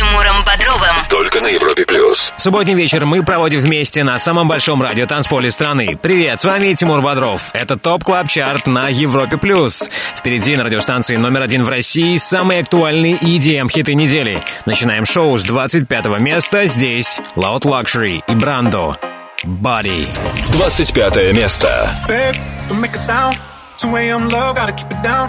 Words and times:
Тимуром 0.00 0.36
Бодровым. 0.46 0.94
Только 1.10 1.42
на 1.42 1.48
Европе 1.48 1.84
Плюс. 1.84 2.32
Субботний 2.38 2.72
вечер 2.72 3.04
мы 3.04 3.22
проводим 3.22 3.60
вместе 3.60 4.02
на 4.02 4.18
самом 4.18 4.48
большом 4.48 4.80
радио 4.80 5.04
танцполе 5.04 5.50
страны. 5.50 5.98
Привет, 6.00 6.40
с 6.40 6.44
вами 6.46 6.72
Тимур 6.72 7.02
Бодров. 7.02 7.50
Это 7.52 7.76
Top 7.76 8.04
Club 8.04 8.26
Chart 8.26 8.66
на 8.66 8.88
Европе 8.88 9.36
Плюс. 9.36 9.90
Впереди 10.16 10.56
на 10.56 10.64
радиостанции 10.64 11.16
номер 11.16 11.42
один 11.42 11.64
в 11.64 11.68
России 11.68 12.16
самые 12.16 12.60
актуальные 12.60 13.16
EDM-хиты 13.16 13.92
недели. 13.92 14.42
Начинаем 14.64 15.04
шоу 15.04 15.36
с 15.36 15.44
25 15.44 16.06
места. 16.18 16.64
Здесь 16.64 17.20
Loud 17.36 17.64
Luxury 17.64 18.22
и 18.26 18.34
Брандо. 18.34 18.96
Body. 19.44 20.08
25 20.52 21.36
место. 21.36 21.94
Babe, 22.08 22.34
don't 22.70 22.80
make 22.80 22.94
a 22.94 22.98
sound. 22.98 23.38
2 23.76 23.96
a.m. 23.96 24.30
low, 24.30 24.54
gotta 24.54 24.72
keep 24.72 24.90
it 24.90 25.02
down. 25.02 25.28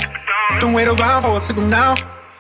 Don't 0.62 0.72
wait 0.72 0.88
around 0.88 1.24
for 1.24 1.38
a 1.38 1.42
signal 1.42 1.68
now. 1.68 1.94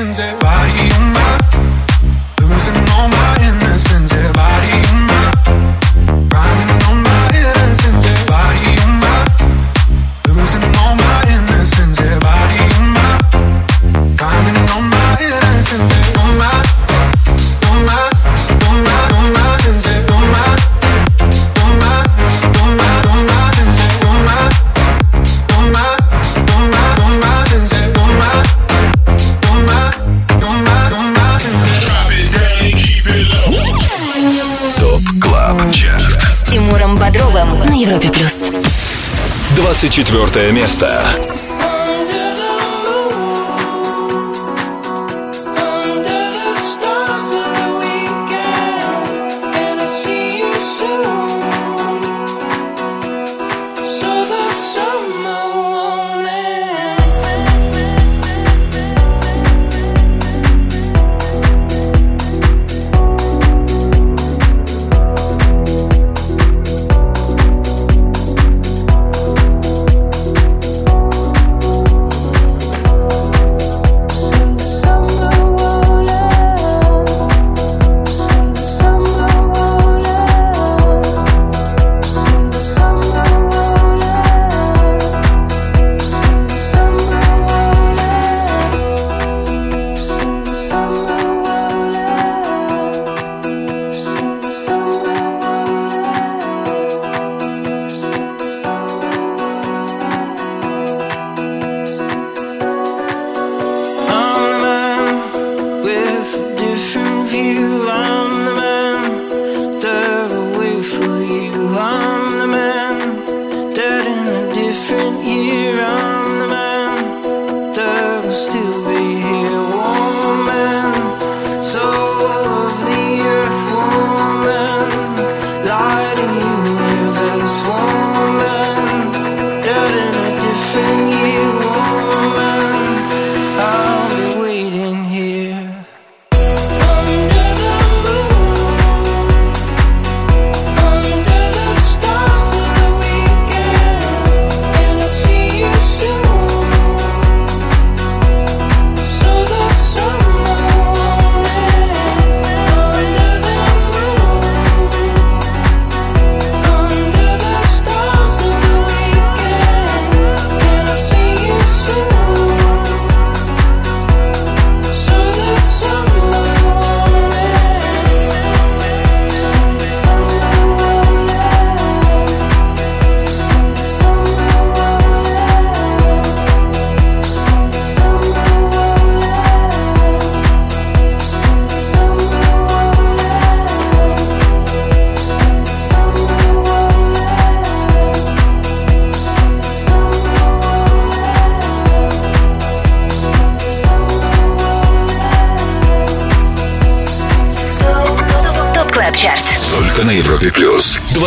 listen 0.00 0.14
to 0.14 0.29
24 39.80 40.52
место. 40.52 41.39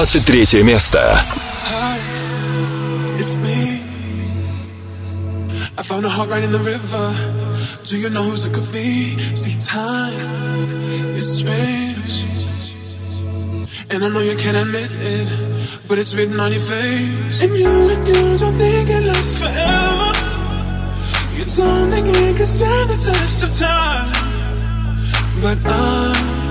23 0.02 0.62
место. 0.62 1.22
It's 3.18 3.36
me. 3.36 3.80
I 5.76 5.82
found 5.82 6.04
a 6.04 6.08
heart 6.08 6.28
right 6.30 6.42
in 6.42 6.52
the 6.52 6.58
river. 6.58 7.14
Do 7.84 7.98
you 7.98 8.10
know 8.10 8.22
whose 8.22 8.44
it 8.44 8.52
could 8.52 8.70
be? 8.72 9.18
See, 9.34 9.56
time 9.58 10.12
is 11.16 11.38
strange. 11.38 12.26
And 13.90 14.04
I 14.04 14.08
know 14.08 14.20
you 14.20 14.36
can't 14.36 14.56
admit 14.56 14.90
it, 14.92 15.28
but 15.88 15.98
it's 15.98 16.14
written 16.14 16.38
on 16.40 16.52
your 16.52 16.60
face. 16.60 17.42
And 17.42 17.52
you 17.54 17.88
and 17.88 18.06
you 18.06 18.36
don't 18.36 18.54
think 18.54 18.90
it 18.90 19.04
lasts 19.04 19.38
forever. 19.40 20.12
You 21.36 21.44
don't 21.44 21.90
think 21.90 22.06
it 22.08 22.36
can 22.36 22.46
stand 22.46 22.90
the 22.90 22.96
test 22.96 23.44
of 23.44 23.50
time. 23.56 24.12
But 25.40 25.58
I'm 25.64 26.41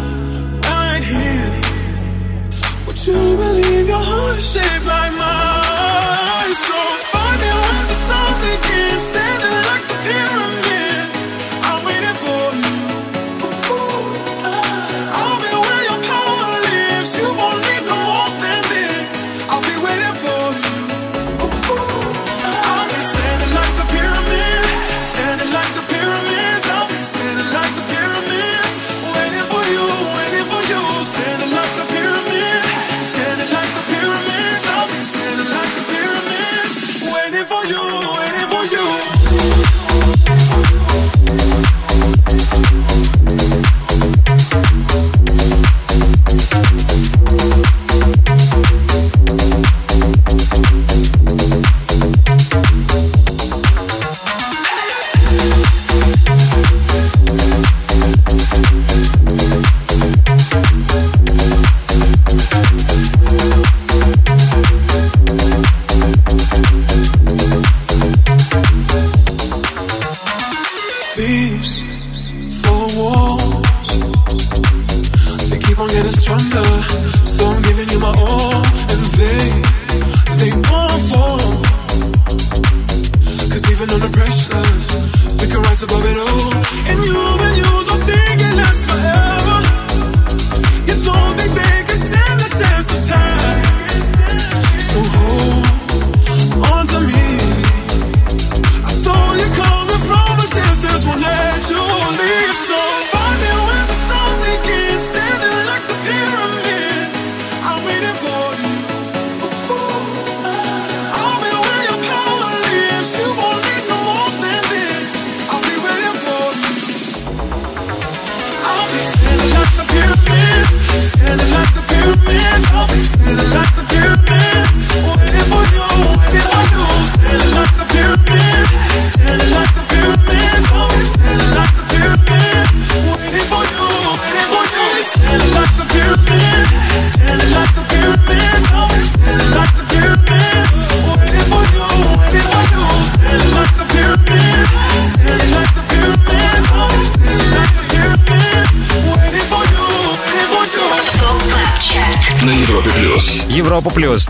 You 3.13 3.37
believe 3.37 3.89
your 3.89 4.01
heart 4.01 4.39
is 4.39 4.53
shaped 4.53 4.87
like 4.87 5.13
mine? 5.13 6.55
So 6.67 6.79
find 7.13 7.39
me 7.43 7.51
the 7.93 7.99
sun 8.09 8.31
begins, 8.41 9.03
standing 9.03 9.57
like 9.69 9.85
the 9.91 9.97
pyramid. 10.05 10.52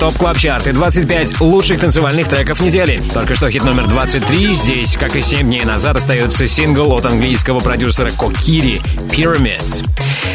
Топ 0.02 0.18
клаб 0.18 0.36
чарт 0.36 0.66
и 0.66 0.72
25 0.72 1.40
лучших 1.42 1.78
танцевальных 1.78 2.28
треков 2.28 2.60
недели. 2.60 3.00
Только 3.14 3.36
что 3.36 3.48
хит 3.48 3.62
номер 3.62 3.86
23. 3.86 4.54
Здесь, 4.56 4.96
как 4.96 5.14
и 5.14 5.22
7 5.22 5.46
дней 5.46 5.64
назад, 5.64 5.96
остается 5.96 6.44
сингл 6.48 6.92
от 6.92 7.04
английского 7.04 7.60
продюсера 7.60 8.10
Кокири 8.10 8.82
«Pyramids». 9.10 9.86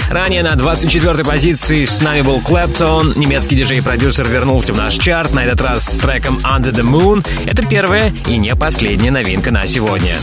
Ранее 0.09 0.41
на 0.41 0.53
24-й 0.53 1.25
позиции 1.25 1.85
с 1.85 2.01
нами 2.01 2.21
был 2.21 2.39
Клэптон. 2.39 3.13
Немецкий 3.15 3.55
диджей-продюсер 3.55 4.27
вернулся 4.27 4.73
в 4.73 4.77
наш 4.77 4.95
чарт, 4.95 5.33
на 5.33 5.43
этот 5.43 5.59
раз 5.61 5.85
с 5.85 5.95
треком 5.97 6.37
Under 6.43 6.71
the 6.71 6.83
Moon. 6.83 7.27
Это 7.45 7.65
первая 7.65 8.13
и 8.25 8.37
не 8.37 8.55
последняя 8.55 9.11
новинка 9.11 9.51
на 9.51 9.65
сегодня. 9.65 10.15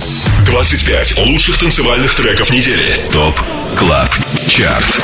25 0.47 1.19
лучших 1.19 1.59
танцевальных 1.59 2.15
треков 2.15 2.51
недели. 2.51 2.99
ТОП 3.13 3.39
КЛАБ 3.77 4.11
Chart. 4.49 5.01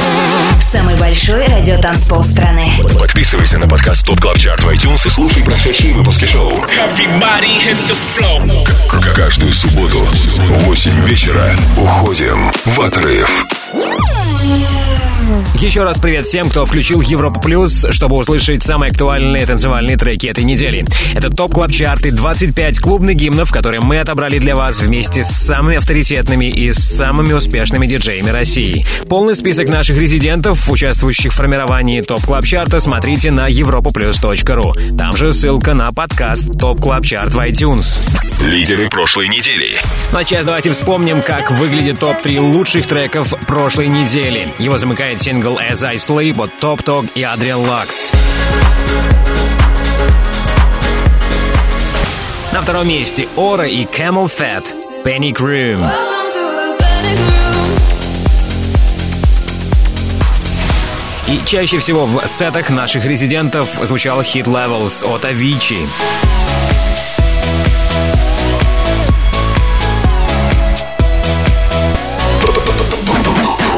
Самый 0.62 0.96
большой 0.96 1.44
радиотанцпол 1.46 2.24
страны. 2.24 2.72
Подписывайся 2.98 3.58
на 3.58 3.68
подкаст 3.68 4.06
Top 4.06 4.20
Club 4.20 4.38
Chart 4.38 4.62
в 4.62 4.68
iTunes 4.68 5.06
и 5.06 5.10
слушай 5.10 5.42
прошедшие 5.42 5.92
выпуски 5.92 6.24
шоу. 6.24 6.52
Каждую 9.14 9.52
субботу 9.52 9.98
в 9.98 10.64
8 10.64 11.04
вечера 11.04 11.54
уходим 11.76 12.52
в 12.64 12.80
отрыв. 12.80 13.44
Yeah. 14.42 15.39
Еще 15.56 15.82
раз 15.82 15.98
привет 15.98 16.26
всем, 16.26 16.48
кто 16.48 16.64
включил 16.64 17.02
Европу 17.02 17.38
Плюс, 17.40 17.84
чтобы 17.90 18.16
услышать 18.16 18.62
самые 18.62 18.90
актуальные 18.90 19.44
танцевальные 19.44 19.98
треки 19.98 20.26
этой 20.26 20.44
недели. 20.44 20.86
Это 21.12 21.28
Top 21.28 21.52
Club 21.52 21.70
Chart, 21.70 22.12
25 22.12 22.78
клубных 22.78 23.16
гимнов, 23.16 23.50
которые 23.52 23.80
мы 23.80 23.98
отобрали 23.98 24.38
для 24.38 24.56
вас 24.56 24.80
вместе 24.80 25.22
с 25.22 25.28
самыми 25.28 25.76
авторитетными 25.76 26.46
и 26.46 26.72
самыми 26.72 27.34
успешными 27.34 27.86
диджеями 27.86 28.30
России. 28.30 28.86
Полный 29.08 29.34
список 29.34 29.68
наших 29.68 29.98
резидентов, 29.98 30.70
участвующих 30.70 31.32
в 31.32 31.36
формировании 31.36 32.00
Top 32.00 32.24
Club 32.24 32.44
Chart 32.46 32.71
а, 32.71 32.80
смотрите 32.80 33.30
на 33.30 33.50
europoplus.ru. 33.50 34.96
Там 34.96 35.14
же 35.14 35.34
ссылка 35.34 35.74
на 35.74 35.92
подкаст 35.92 36.58
Top 36.58 36.80
Club 36.80 37.04
Chart 37.04 37.34
в 37.34 37.38
iTunes. 37.40 38.00
Лидеры 38.40 38.88
прошлой 38.88 39.28
недели. 39.28 39.76
Ну 40.12 40.18
а 40.18 40.24
сейчас 40.24 40.46
давайте 40.46 40.72
вспомним, 40.72 41.20
как 41.20 41.50
выглядит 41.50 41.98
топ-3 41.98 42.40
лучших 42.40 42.86
треков 42.86 43.34
прошлой 43.46 43.88
недели. 43.88 44.48
Его 44.58 44.78
замыкает 44.78 45.20
сингл 45.20 45.39
As 45.40 45.82
I 45.84 45.96
Sleep 45.96 46.38
от 46.42 46.50
Top 46.60 46.84
Talk 46.84 47.10
и 47.14 47.22
Adrian 47.22 47.64
Lux. 47.64 48.14
На 52.52 52.60
втором 52.60 52.88
месте 52.88 53.26
Ора 53.36 53.66
и 53.66 53.84
Camel 53.84 54.30
Fat 54.30 54.74
Panic 55.04 55.36
Room. 55.36 55.90
И 61.28 61.40
чаще 61.46 61.78
всего 61.78 62.06
в 62.06 62.26
сетах 62.26 62.68
наших 62.70 63.04
резидентов 63.04 63.68
звучал 63.82 64.22
хит 64.22 64.46
Levels 64.46 65.04
от 65.06 65.24
Avicii. 65.24 65.88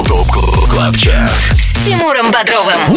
Top 0.07 0.69
Club 0.71 0.97
Chart. 0.97 1.31
С 1.31 1.52
Тимуром 1.85 2.31
Бодровым. 2.31 2.97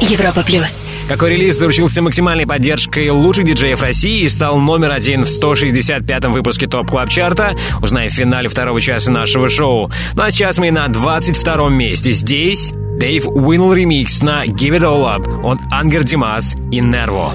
Европа 0.00 0.42
плюс. 0.42 0.90
Какой 1.08 1.32
релиз 1.32 1.56
заручился 1.56 2.00
максимальной 2.00 2.46
поддержкой 2.46 3.10
лучших 3.10 3.44
диджеев 3.44 3.82
России 3.82 4.22
и 4.22 4.28
стал 4.30 4.58
номер 4.58 4.92
один 4.92 5.24
в 5.24 5.28
165-м 5.28 6.32
выпуске 6.32 6.66
Top 6.66 6.88
Club 6.88 7.10
Chart 7.10 7.41
а, 7.41 7.54
узнаем 7.82 8.10
в 8.10 8.14
финале 8.14 8.48
второго 8.48 8.80
часа 8.80 9.10
нашего 9.10 9.50
шоу. 9.50 9.90
Ну 10.14 10.22
а 10.22 10.30
сейчас 10.30 10.56
мы 10.56 10.70
на 10.70 10.86
22-м 10.86 11.74
месте. 11.74 12.12
Здесь 12.12 12.72
Dave 12.72 13.26
Winnel 13.26 13.74
ремикс 13.74 14.22
на 14.22 14.46
Give 14.46 14.78
It 14.78 14.82
All 14.82 15.04
Up 15.04 15.40
от 15.42 15.58
Angger 15.70 16.04
Dimas 16.04 16.54
и 16.72 16.80
Nervo. 16.80 17.32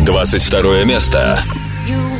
22 0.00 0.84
место. 0.84 1.40
Европе 1.86 2.13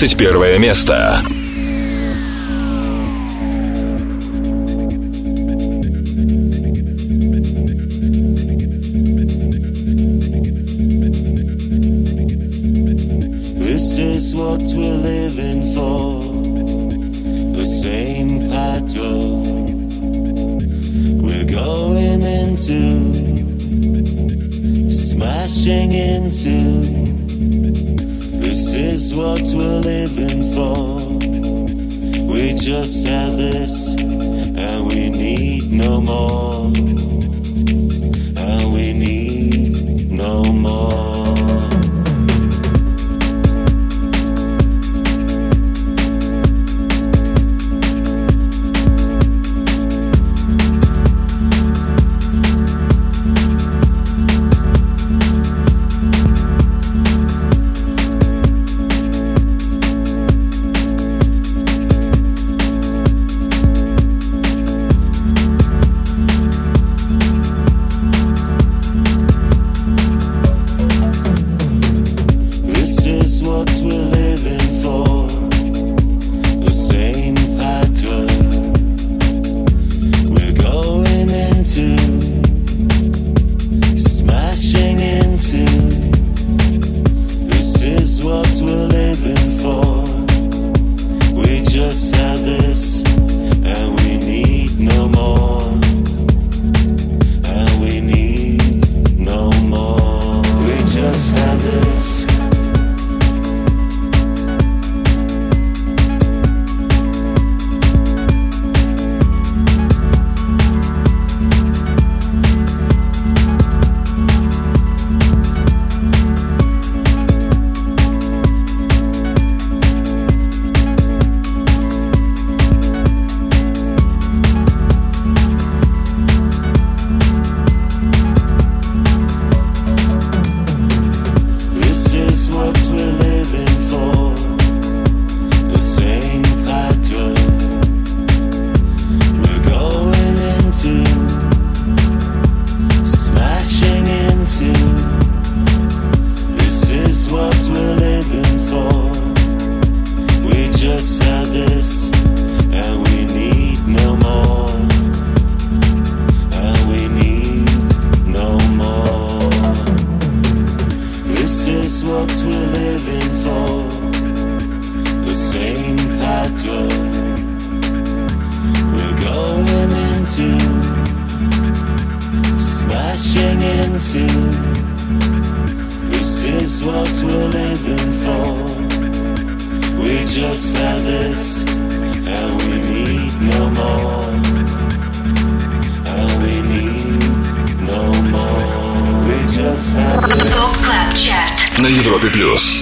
21 0.00 0.58
место. 0.58 1.39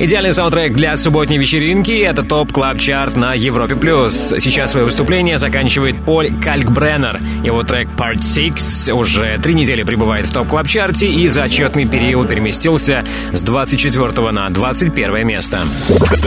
Идеальный 0.01 0.33
саундтрек 0.33 0.75
для 0.75 0.97
субботней 0.97 1.39
вечеринки— 1.39 1.91
это 2.05 2.23
топ 2.23 2.53
клаб 2.53 2.79
чарт 2.79 3.17
на 3.17 3.35
Европе 3.35 3.75
плюс. 3.75 4.33
Сейчас 4.39 4.71
свое 4.71 4.87
выступление 4.87 5.39
заканчивает 5.39 6.05
Поль 6.05 6.31
Калькбреннер. 6.41 7.21
Его 7.43 7.65
трек 7.65 7.89
Part 7.97 8.23
6 8.23 8.91
уже 8.91 9.39
три 9.43 9.55
недели 9.55 9.83
пребывает 9.83 10.27
в 10.27 10.33
топ 10.33 10.47
клаб 10.47 10.69
чарте 10.69 11.09
и 11.09 11.27
за 11.27 11.43
отчетный 11.43 11.85
период 11.85 12.29
переместился 12.29 13.05
с 13.33 13.43
24 13.43 14.31
на 14.31 14.49
21 14.51 15.27
место. 15.27 15.65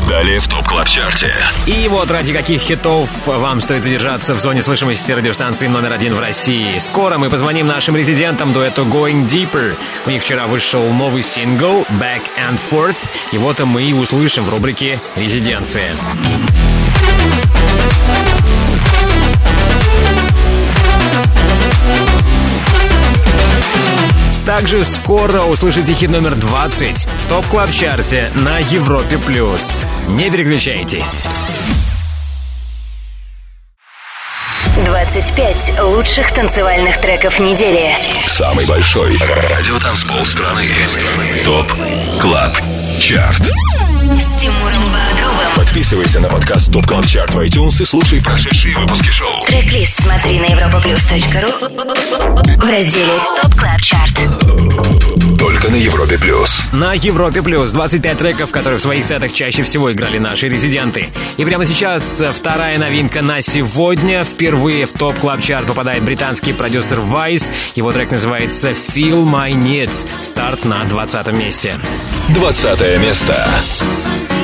Далее 0.10 0.42
в 0.42 0.50
топ 0.50 0.68
клаб 0.68 0.90
чарте. 0.90 1.32
И 1.66 1.88
вот 1.88 2.12
ради 2.12 2.34
каких 2.34 2.60
хитов 2.60 3.10
вам 3.26 3.62
стоит 3.62 3.84
задержаться 3.84 4.34
в 4.34 4.42
зоне 4.42 4.64
слышимости 4.64 5.14
радиостанции 5.14 5.68
номер 5.68 5.94
один 5.94 6.14
в 6.14 6.20
России. 6.20 6.78
Скоро 6.80 7.18
мы 7.18 7.30
позвоним 7.30 7.68
нашим 7.68 7.96
резидентам 7.96 8.52
дуэту 8.52 8.84
Going 8.84 9.30
Deeper. 9.30 9.76
У 10.06 10.10
них 10.10 10.22
вчера 10.22 10.48
вышел 10.48 10.86
новый 10.92 11.24
сингл 11.24 11.86
Back 12.02 12.24
and 12.38 12.60
Forth. 12.70 12.98
Его-то 13.62 13.74
мы 13.74 13.84
и 13.84 13.94
услышим 13.94 14.44
в 14.44 14.50
рубрике 14.50 15.00
«Резиденция». 15.16 15.92
Также 24.48 24.84
скоро 24.84 25.42
услышите 25.42 25.94
хит 25.94 26.10
номер 26.10 26.34
20 26.34 27.06
в 27.06 27.30
топ 27.30 27.46
клаб 27.48 27.72
чарте 27.72 28.32
на 28.34 28.58
Европе+. 28.58 29.20
плюс. 29.20 29.86
Не 30.08 30.32
переключайтесь. 30.32 31.28
25 34.84 35.82
лучших 35.82 36.34
танцевальных 36.34 37.00
треков 37.00 37.40
недели. 37.40 37.96
Самый 38.26 38.66
большой 38.66 39.18
радиотанцпол 39.18 40.26
страны. 40.26 40.64
Top 41.46 41.72
Club 42.20 42.71
Chart. 43.02 43.71
С 44.12 44.42
Тимуром 44.42 44.84
Бодровым. 44.84 45.56
Подписывайся 45.56 46.20
на 46.20 46.28
подкаст 46.28 46.72
Top 46.74 46.86
Club 46.86 47.06
Chart 47.06 47.32
в 47.32 47.40
iTunes 47.40 47.82
и 47.82 47.86
слушай 47.86 48.22
прошедшие 48.22 48.78
выпуски 48.78 49.08
шоу. 49.08 49.46
Трек-лист 49.48 50.02
смотри 50.02 50.40
на 50.40 50.48
europaplus.ru 50.48 52.58
в 52.58 52.70
разделе 52.70 53.20
Top 53.42 53.56
Club 53.56 53.82
Chart. 53.82 54.20
Только 55.40 55.70
на 55.70 55.76
Европе 55.76 56.18
плюс. 56.18 56.64
На 56.72 56.94
Европе 56.94 57.42
Плюс 57.42 57.72
25 57.72 58.18
треков, 58.18 58.52
которые 58.52 58.80
в 58.80 58.82
своих 58.82 59.06
сетах 59.06 59.34
чаще 59.34 59.64
всего 59.64 59.92
играли 59.92 60.18
наши 60.18 60.48
резиденты. 60.48 61.08
И 61.38 61.46
прямо 61.46 61.66
сейчас 61.66 62.22
вторая 62.34 62.78
новинка 62.78 63.22
на 63.22 63.42
сегодня. 63.42 64.24
Впервые 64.24 64.86
в 64.86 64.94
Top 64.94 65.20
Club 65.20 65.42
Chart 65.42 65.68
попадает 65.68 66.04
британский 66.04 66.54
продюсер 66.54 67.00
Vice. 67.00 67.52
Его 67.76 67.92
трек 67.92 68.12
называется 68.12 68.72
Feel 68.72 69.24
My 69.24 69.52
Needs. 69.52 70.06
Старт 70.22 70.66
на 70.66 70.84
20 70.86 71.28
месте. 71.28 71.74
20 72.30 73.00
место. 73.00 73.50
ТОП 74.04 74.41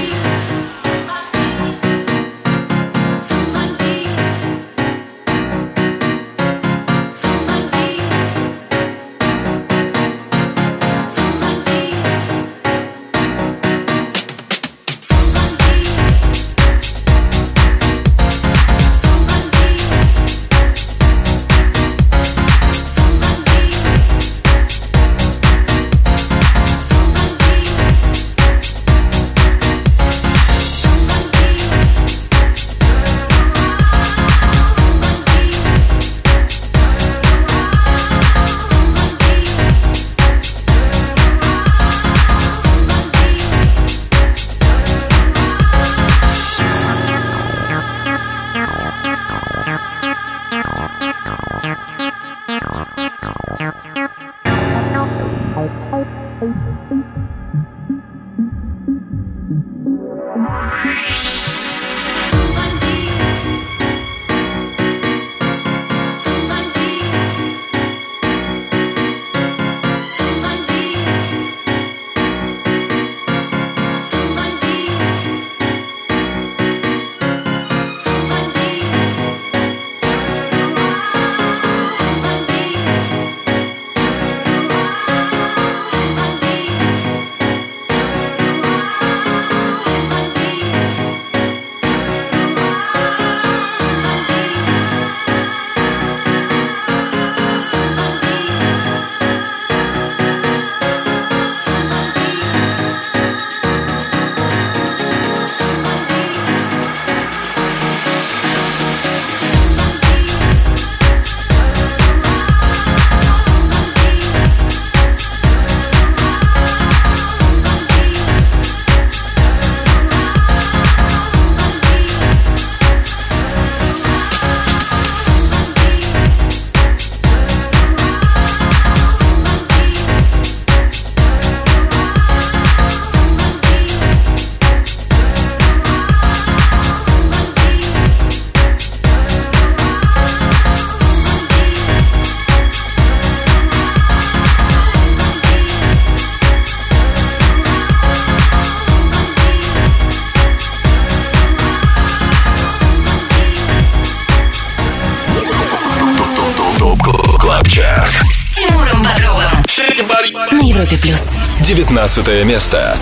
19 161.98 162.46
место. 162.46 162.96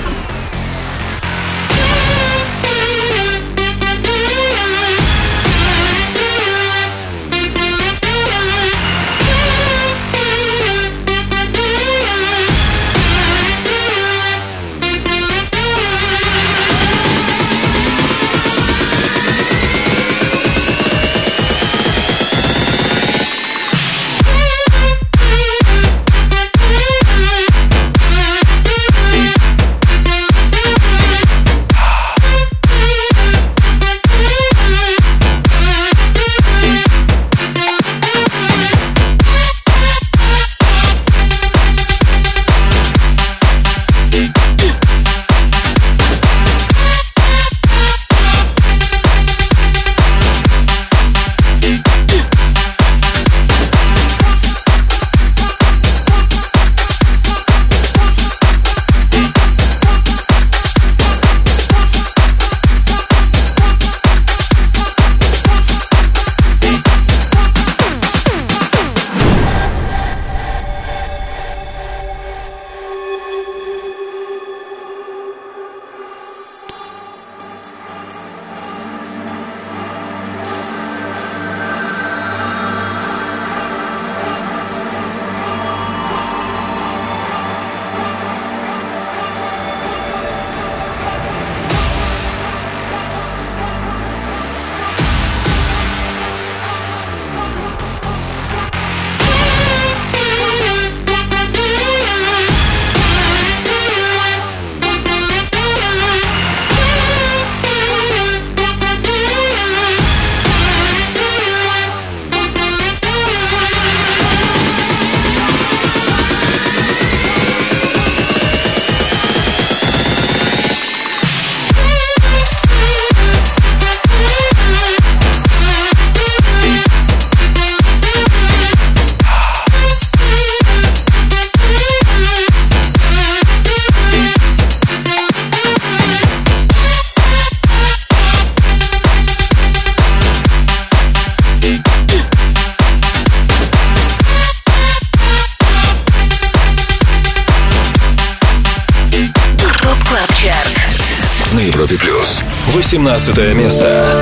18 153.18 153.54
место. 153.54 154.15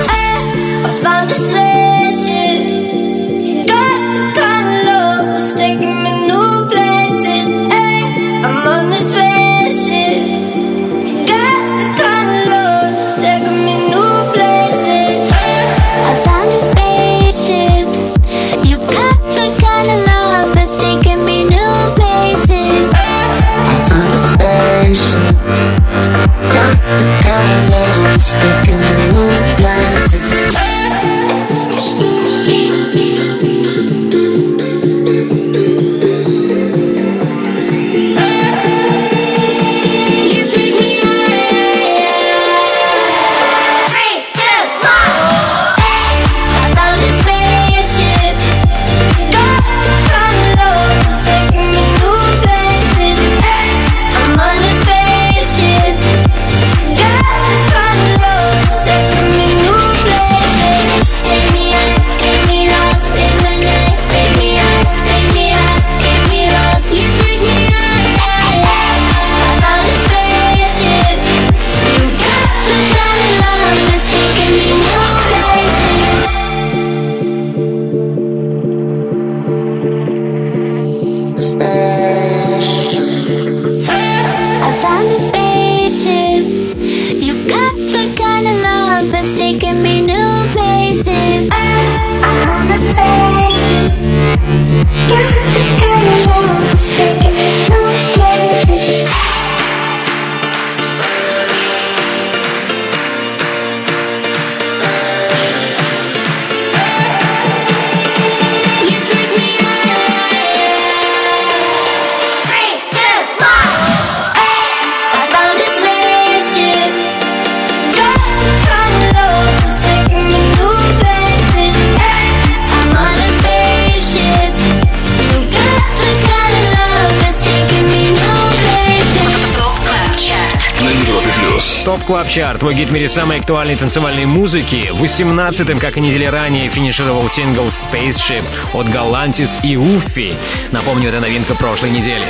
Твой 132.63 132.76
гид 132.76 132.88
в 132.88 132.93
мире 132.93 133.10
самой 133.10 133.39
актуальной 133.39 133.76
танцевальной 133.76 134.23
музыки. 134.23 134.89
18-м, 134.93 135.80
как 135.80 135.97
и 135.97 135.99
недели 135.99 136.23
ранее, 136.23 136.69
финишировал 136.69 137.28
сингл 137.28 137.67
Spaceship 137.67 138.41
от 138.73 138.88
Galantis 138.88 139.60
и 139.63 139.76
Uffie. 139.75 140.33
Напомню, 140.71 141.10
это 141.10 141.19
новинка 141.19 141.56
прошлой 141.56 141.91
недели. 141.91 142.23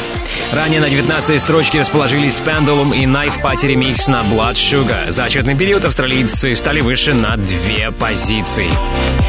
Ранее 0.51 0.81
на 0.81 0.87
19-й 0.87 1.39
строчке 1.39 1.81
расположились 1.81 2.41
Pendulum 2.43 2.97
и 2.97 3.05
Knife 3.05 3.43
Party 3.43 3.75
Remix 3.75 4.09
на 4.09 4.23
Blood 4.23 4.53
Sugar. 4.53 5.11
За 5.11 5.25
отчетный 5.25 5.55
период 5.55 5.85
австралийцы 5.85 6.55
стали 6.55 6.81
выше 6.81 7.13
на 7.13 7.37
две 7.37 7.91
позиции. 7.91 8.71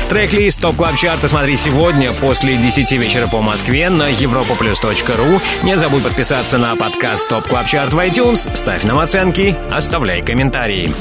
Трек-лист 0.08 0.60
Top 0.60 0.76
Club 0.76 0.96
Chart 0.96 1.23
а 1.23 1.28
смотри 1.28 1.56
сегодня 1.56 2.12
после 2.12 2.56
10 2.56 2.92
вечера 2.92 3.26
по 3.26 3.40
Москве 3.40 3.88
на 3.90 4.10
europoplus.ru. 4.10 5.40
Не 5.62 5.76
забудь 5.76 6.02
подписаться 6.02 6.58
на 6.58 6.76
подкаст 6.76 7.28
Top 7.28 7.48
Club 7.48 7.66
Chart 7.66 7.92
в 7.92 7.98
iTunes, 7.98 8.54
ставь 8.54 8.84
нам 8.84 8.98
оценки, 8.98 9.56
оставляй 9.70 10.22
комментарии. 10.22 10.92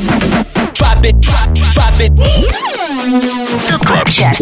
Drop 0.73 1.01
it, 1.03 1.19
drop, 1.19 1.53
drop 1.53 1.99
it. 1.99 2.82
Топ 3.69 4.09
Чарт. 4.09 4.39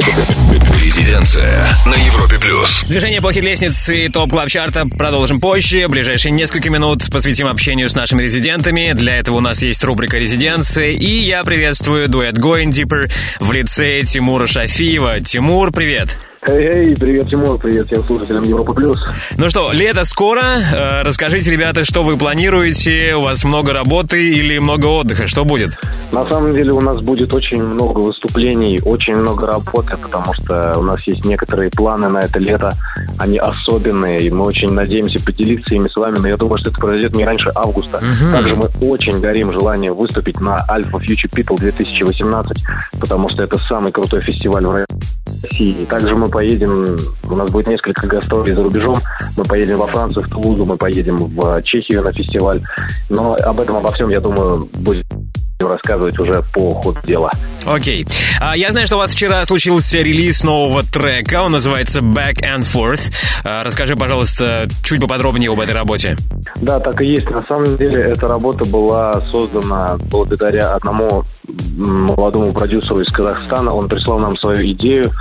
Резиденция 0.84 1.68
на 1.86 1.96
Европе 1.96 2.40
Плюс. 2.40 2.84
Движение 2.84 3.22
по 3.22 3.32
хит-лестнице 3.32 4.10
Top 4.10 4.32
Club 4.32 4.50
Chart 4.50 4.80
а 4.80 4.86
продолжим 4.86 5.40
позже. 5.40 5.88
Ближайшие 5.88 6.32
несколько 6.32 6.70
минут 6.70 7.10
посвятим 7.12 7.48
общению 7.48 7.90
с 7.90 7.96
нашими 7.96 8.24
резидентами. 8.24 8.94
Для 8.94 9.18
этого 9.18 9.38
у 9.38 9.42
нас 9.42 9.62
есть 9.62 9.84
рубрика 9.84 10.18
«Резиденция». 10.18 10.92
И 10.92 11.20
я 11.20 11.44
приветствую 11.44 12.10
дуэт 12.10 12.38
Going 12.38 12.70
Deeper 12.72 13.12
в 13.40 13.52
лице 13.52 14.02
Тимура 14.04 14.48
Шафиева. 14.48 15.22
Тимур, 15.22 15.72
привет. 15.72 16.18
Эй, 16.48 16.96
привет, 16.96 17.30
Тимур, 17.30 17.60
привет 17.60 17.86
всем 17.86 18.04
слушателям 18.04 18.42
Европа 18.42 18.74
Плюс. 18.74 19.00
Ну 19.38 19.48
что, 19.52 19.72
лето 19.74 20.06
скоро. 20.06 20.42
Э, 20.42 21.04
расскажите, 21.04 21.52
ребята, 21.52 21.86
что 21.86 22.02
вы 22.02 22.18
планируете? 22.18 23.14
У 23.16 23.22
вас 23.22 23.44
много 23.44 23.74
работы 23.74 24.28
или 24.28 24.58
много 24.58 24.88
отдыха? 24.88 25.28
Что 25.28 25.46
будет? 25.46 25.78
На 26.12 26.26
самом 26.26 26.56
деле 26.56 26.72
у 26.72 26.82
нас 26.82 27.00
будет 27.02 27.32
очень 27.32 27.62
много 27.62 28.00
выступлений, 28.00 28.80
очень 28.84 29.14
много 29.14 29.46
работы, 29.46 29.96
потому 30.02 30.34
что 30.34 30.80
у 30.80 30.82
нас 30.82 31.06
есть 31.06 31.24
некоторые 31.26 31.70
планы 31.70 32.10
на 32.10 32.18
это 32.18 32.40
лето. 32.40 32.72
Они 33.20 33.38
особенные, 33.38 34.24
и 34.24 34.32
мы 34.32 34.46
очень 34.46 34.74
надеемся 34.74 35.24
поделиться 35.24 35.76
ими 35.76 35.90
с 35.90 35.96
вами, 35.96 36.18
но 36.18 36.28
я 36.28 36.38
думаю, 36.38 36.58
что 36.58 36.72
это 36.72 36.80
произойдет 36.80 37.16
не 37.16 37.24
раньше 37.24 37.52
августа. 37.54 37.98
Угу. 37.98 38.32
Также 38.32 38.56
мы 38.56 38.68
очень 38.90 39.20
горим 39.22 39.54
желанием 39.54 39.94
выступить 39.94 40.42
на 40.42 40.58
Alpha 40.68 40.94
Future 40.94 41.30
People 41.32 41.58
2018, 41.58 42.64
потому 43.00 43.30
что 43.30 43.44
это 43.44 43.60
самый 43.70 43.92
крутой 43.92 44.24
фестиваль 44.24 44.66
в 44.66 44.86
России. 45.44 45.86
Также 45.86 46.16
мы 46.16 46.30
поедем, 46.30 46.98
у 47.24 47.36
нас 47.36 47.50
будет 47.52 47.68
несколько 47.68 48.08
гастролей 48.08 48.54
за 48.54 48.64
рубежом. 48.64 48.98
Мы 49.38 49.44
поедем 49.44 49.78
во 49.78 49.88
Францию, 49.88 50.26
в 50.26 50.30
Тулузу, 50.30 50.66
мы 50.66 50.78
поедем 50.78 51.16
в 51.16 51.62
Чехию 51.64 52.04
на 52.04 52.12
фестиваль. 52.12 52.62
Но 53.10 53.36
об 53.36 53.60
этом, 53.60 53.78
обо 53.78 53.92
всем, 53.92 54.10
я 54.10 54.20
думаю, 54.20 54.68
будет 54.80 55.06
рассказывать 55.68 56.18
уже 56.20 56.44
по 56.54 56.70
ходу 56.72 57.00
дела. 57.04 57.30
Окей. 57.66 58.04
Okay. 58.04 58.12
А, 58.40 58.58
я 58.58 58.72
знаю, 58.72 58.88
что 58.88 58.96
у 58.96 59.00
вас 59.00 59.12
вчера 59.12 59.44
случился 59.46 60.00
релиз 60.00 60.44
нового 60.44 60.84
трека. 60.84 61.42
Он 61.44 61.52
называется 61.52 62.00
Back 62.00 62.42
and 62.42 62.62
Forth. 62.62 63.14
А, 63.44 63.64
расскажи, 63.64 63.96
пожалуйста, 63.96 64.68
чуть 64.84 65.00
поподробнее 65.00 65.52
об 65.52 65.60
этой 65.60 65.76
работе. 65.76 66.18
Да, 66.58 66.80
так 66.80 67.00
и 67.02 67.06
есть. 67.06 67.30
На 67.30 67.42
самом 67.42 67.78
деле, 67.78 68.02
эта 68.02 68.28
работа 68.28 68.66
была 68.66 69.22
создана 69.32 69.98
благодаря 70.10 70.74
одному 70.74 71.24
молодому 71.76 72.54
продюсеру 72.54 73.02
из 73.02 73.12
Казахстана. 73.12 73.74
Он 73.74 73.88
прислал 73.88 74.20
нам 74.20 74.36
свою 74.38 74.72
идею 74.72 75.12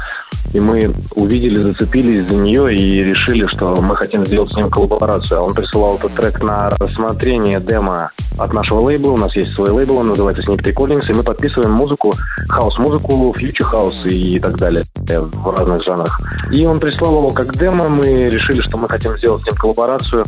и 0.52 0.60
мы 0.60 0.92
увидели, 1.14 1.56
зацепились 1.56 2.28
за 2.28 2.36
нее 2.36 2.74
и 2.74 3.02
решили, 3.02 3.46
что 3.48 3.74
мы 3.80 3.94
хотим 3.96 4.24
сделать 4.24 4.52
с 4.52 4.56
ним 4.56 4.68
коллаборацию. 4.70 5.40
Он 5.40 5.54
присылал 5.54 5.96
этот 5.96 6.14
трек 6.14 6.42
на 6.42 6.68
рассмотрение 6.70 7.60
демо 7.60 8.10
от 8.38 8.52
нашего 8.52 8.80
лейбла. 8.80 9.12
У 9.12 9.16
нас 9.16 9.34
есть 9.36 9.52
свой 9.52 9.70
лейбл, 9.70 9.98
он 9.98 10.08
называется 10.08 10.29
Sneak 10.38 10.62
Recordings, 10.62 11.10
и 11.10 11.14
мы 11.14 11.22
подписываем 11.22 11.72
музыку, 11.72 12.12
хаус-музыку, 12.48 13.34
future 13.36 13.66
house 13.66 14.04
и 14.06 14.38
так 14.38 14.56
далее 14.56 14.84
в 14.96 15.50
разных 15.56 15.82
жанрах. 15.82 16.20
И 16.52 16.64
он 16.66 16.80
прислал 16.80 17.16
его 17.18 17.30
как 17.30 17.56
демо, 17.56 17.88
мы 17.88 18.26
решили, 18.26 18.60
что 18.62 18.78
мы 18.78 18.88
хотим 18.88 19.16
сделать 19.18 19.42
с 19.42 19.46
ним 19.46 19.56
коллаборацию, 19.56 20.24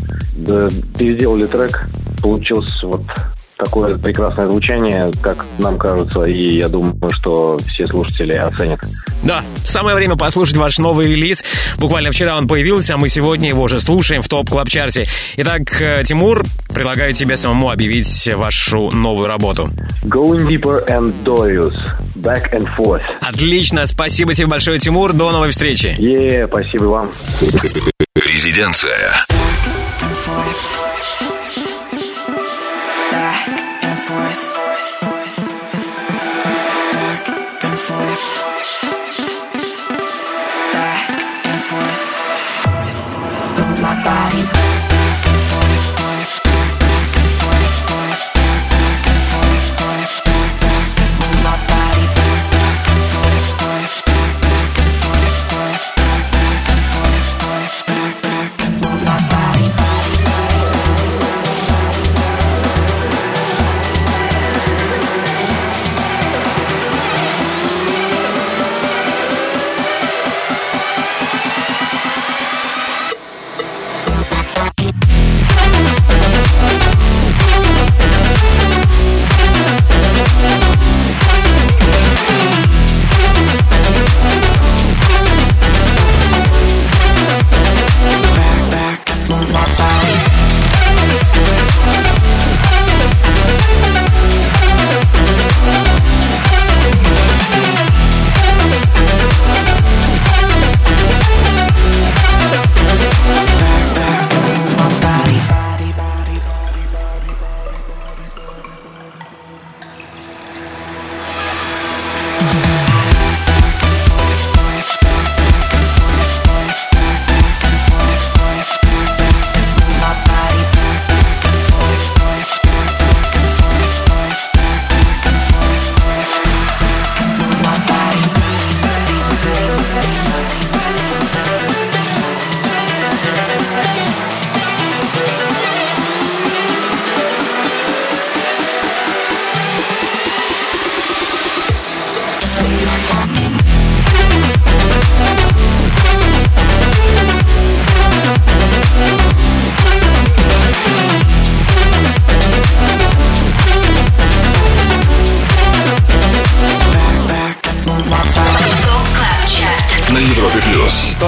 переделали 0.96 1.46
трек, 1.46 1.86
получился 2.22 2.86
вот 2.86 3.02
такое 3.64 3.96
прекрасное 3.96 4.50
звучание, 4.50 5.10
как 5.20 5.44
нам 5.58 5.78
кажется, 5.78 6.24
и 6.24 6.58
я 6.58 6.68
думаю, 6.68 7.10
что 7.10 7.56
все 7.68 7.86
слушатели 7.86 8.34
оценят. 8.34 8.80
Да, 9.22 9.42
самое 9.64 9.96
время 9.96 10.16
послушать 10.16 10.56
ваш 10.56 10.78
новый 10.78 11.08
релиз. 11.08 11.44
Буквально 11.78 12.10
вчера 12.10 12.36
он 12.36 12.48
появился, 12.48 12.94
а 12.94 12.96
мы 12.96 13.08
сегодня 13.08 13.48
его 13.48 13.62
уже 13.62 13.80
слушаем 13.80 14.22
в 14.22 14.28
Top 14.28 14.50
Club 14.50 14.68
Chart 14.68 15.00
е 15.00 15.06
Итак, 15.36 15.80
э, 15.80 16.02
Тимур, 16.04 16.44
предлагаю 16.72 17.14
тебе 17.14 17.36
самому 17.36 17.70
объявить 17.70 18.28
вашу 18.34 18.90
новую 18.90 19.28
работу. 19.28 19.70
Going 20.04 20.46
Deeper 20.48 20.86
and 20.88 21.14
Dorius. 21.24 21.74
Back 22.16 22.52
and 22.52 22.66
Forth. 22.78 23.02
Отлично, 23.20 23.86
спасибо 23.86 24.34
тебе 24.34 24.46
большое, 24.46 24.78
Тимур. 24.78 25.12
До 25.12 25.30
новой 25.30 25.50
встречи. 25.50 25.94
Е, 25.98 26.46
спасибо 26.46 26.84
вам. 26.84 27.10
Резиденция. 28.14 29.12
forth, 34.12 34.54
back 36.92 37.28
and 37.64 37.78
forth, 37.78 38.24
back 40.72 41.46
and 41.46 41.62
forth. 41.68 42.04
Move 43.58 43.80
my 43.80 44.04
body. 44.04 44.51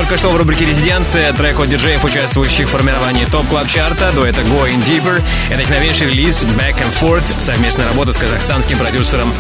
Только 0.05 0.19
что 0.19 0.29
в 0.29 0.37
рубрике 0.37 0.67
«Резиденция» 0.67 1.33
трек 1.33 1.59
от 1.59 1.71
диджеев, 1.71 2.05
участвующих 2.05 2.69
в 2.69 2.71
формировании 2.73 3.25
Top 3.25 3.44
Club 3.44 3.69
Chart 3.69 4.00
а, 4.00 4.13
дуэта 4.13 4.43
Going 4.43 4.85
Deeper. 4.85 5.23
Это 5.51 5.63
их 5.63 5.71
новейший 5.71 6.09
релиз 6.09 6.43
«Back 6.43 6.77
and 6.77 6.93
Forth», 7.01 7.25
совместная 7.41 7.87
работа 7.87 8.13
с 8.13 8.19
казахстанским 8.19 8.77
продюсером 8.77 9.33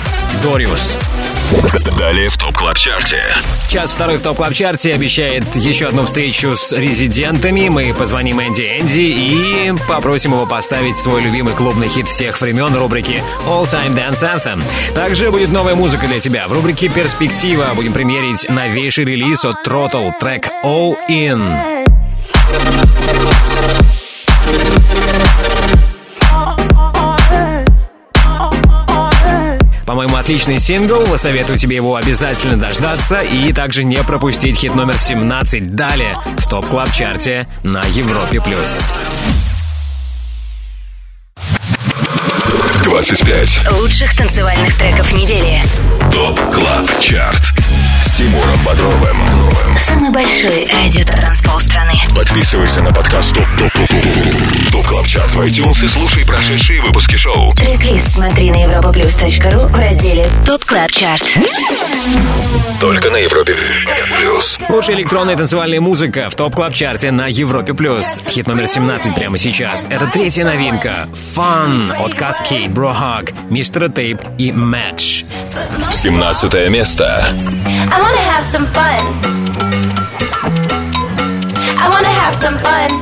Дориус. 0.42 0.96
Далее 1.98 2.30
в 2.30 2.38
Top 2.38 2.56
Club 2.56 2.78
Chart 2.78 3.10
е. 3.10 3.22
Час 3.68 3.92
второй 3.92 4.16
в 4.16 4.22
Top 4.22 4.38
Club 4.38 4.54
Chart 4.54 4.88
е 4.88 4.94
обещает 4.94 5.44
еще 5.54 5.86
одну 5.86 6.06
встречу 6.06 6.56
с 6.56 6.72
резидентами. 6.72 7.68
Мы 7.68 7.92
позвоним 7.92 8.40
Энди 8.40 8.62
Энди 8.62 9.00
и 9.00 9.72
попросим 9.86 10.32
его 10.32 10.46
поставить 10.46 10.96
свой 10.96 11.20
любимый 11.20 11.54
клубный 11.54 11.88
хит 11.88 12.08
всех 12.08 12.40
времен 12.40 12.74
рубрики 12.74 13.22
All 13.46 13.66
Time 13.66 13.94
Dance 13.94 14.22
Anthem. 14.22 14.62
Также 14.94 15.30
будет 15.30 15.50
новая 15.52 15.74
музыка 15.74 16.06
для 16.06 16.20
тебя. 16.20 16.48
В 16.48 16.52
рубрике 16.52 16.88
«Перспектива» 16.88 17.66
будем 17.74 17.92
премьерить 17.92 18.48
новейший 18.48 19.04
релиз 19.04 19.44
от 19.44 19.56
Throttle, 19.66 20.10
трек 20.18 20.53
All 20.62 20.96
In. 21.08 21.84
По-моему, 29.86 30.16
отличный 30.16 30.58
сингл. 30.58 31.18
Советую 31.18 31.58
тебе 31.58 31.76
его 31.76 31.96
обязательно 31.96 32.56
дождаться 32.56 33.20
и 33.20 33.52
также 33.52 33.84
не 33.84 34.02
пропустить 34.02 34.58
хит 34.58 34.74
номер 34.74 34.98
17 34.98 35.74
далее 35.74 36.16
в 36.38 36.48
топ 36.48 36.66
клаб 36.68 36.92
чарте 36.92 37.48
на 37.62 37.82
Европе+. 37.84 38.40
плюс. 38.40 38.86
25 42.84 43.72
лучших 43.72 44.16
танцевальных 44.16 44.76
треков 44.76 45.12
недели. 45.12 45.60
ТОП 46.12 46.38
КЛАБ 46.52 47.00
ЧАРТ 47.00 47.42
с 48.14 48.16
Тимуром 48.16 48.58
Бодровым. 48.64 49.16
Самый 49.76 50.10
большой 50.10 50.68
радиотанцпол 50.70 51.58
страны. 51.58 51.94
Подписывайся 52.14 52.80
на 52.80 52.92
подкаст 52.92 53.34
ТОП 53.34 53.46
ТОП 53.58 53.72
ТОП 53.72 53.88
ТОП 53.88 54.63
ТОП 54.74 54.86
КЛАБ 54.88 55.06
ЧАРТ 55.06 55.30
в 55.34 55.40
iTunes 55.42 55.84
и 55.84 55.88
слушай 55.88 56.26
прошедшие 56.26 56.82
выпуски 56.82 57.14
шоу. 57.14 57.52
Трек-лист 57.52 58.10
смотри 58.10 58.50
на 58.50 58.56
europaplus.ru 58.56 59.68
в 59.68 59.78
разделе 59.78 60.26
Top 60.44 60.64
Club 60.64 60.90
Chart. 60.90 61.38
Только 62.80 63.08
на 63.10 63.18
Европе 63.18 63.54
Плюс. 64.18 64.58
Лучшая 64.68 64.96
электронная 64.96 65.36
танцевальная 65.36 65.80
музыка 65.80 66.28
в 66.28 66.34
Top 66.34 66.56
Club 66.56 66.74
Chart 66.74 67.06
е 67.06 67.12
на 67.12 67.28
Европе+. 67.28 67.72
плюс. 67.72 68.20
Хит 68.28 68.48
номер 68.48 68.66
17 68.66 69.14
прямо 69.14 69.38
сейчас. 69.38 69.86
Это 69.88 70.08
третья 70.08 70.44
новинка. 70.44 71.08
Fun 71.12 71.94
от 71.96 72.14
Kaskade, 72.14 72.72
Brohug, 72.72 73.32
Mr. 73.50 73.88
Tape 73.90 74.22
и 74.38 74.50
Madge. 74.50 75.24
17 75.92 76.68
место. 76.68 77.24
I 77.92 78.00
wanna 78.00 78.18
have 78.28 78.44
some 78.52 78.66
fun. 78.72 79.44
I 81.78 81.88
wanna 81.88 82.08
have 82.08 82.34
some 82.40 82.58
fun. 82.58 82.93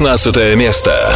16 0.00 0.56
место. 0.56 1.14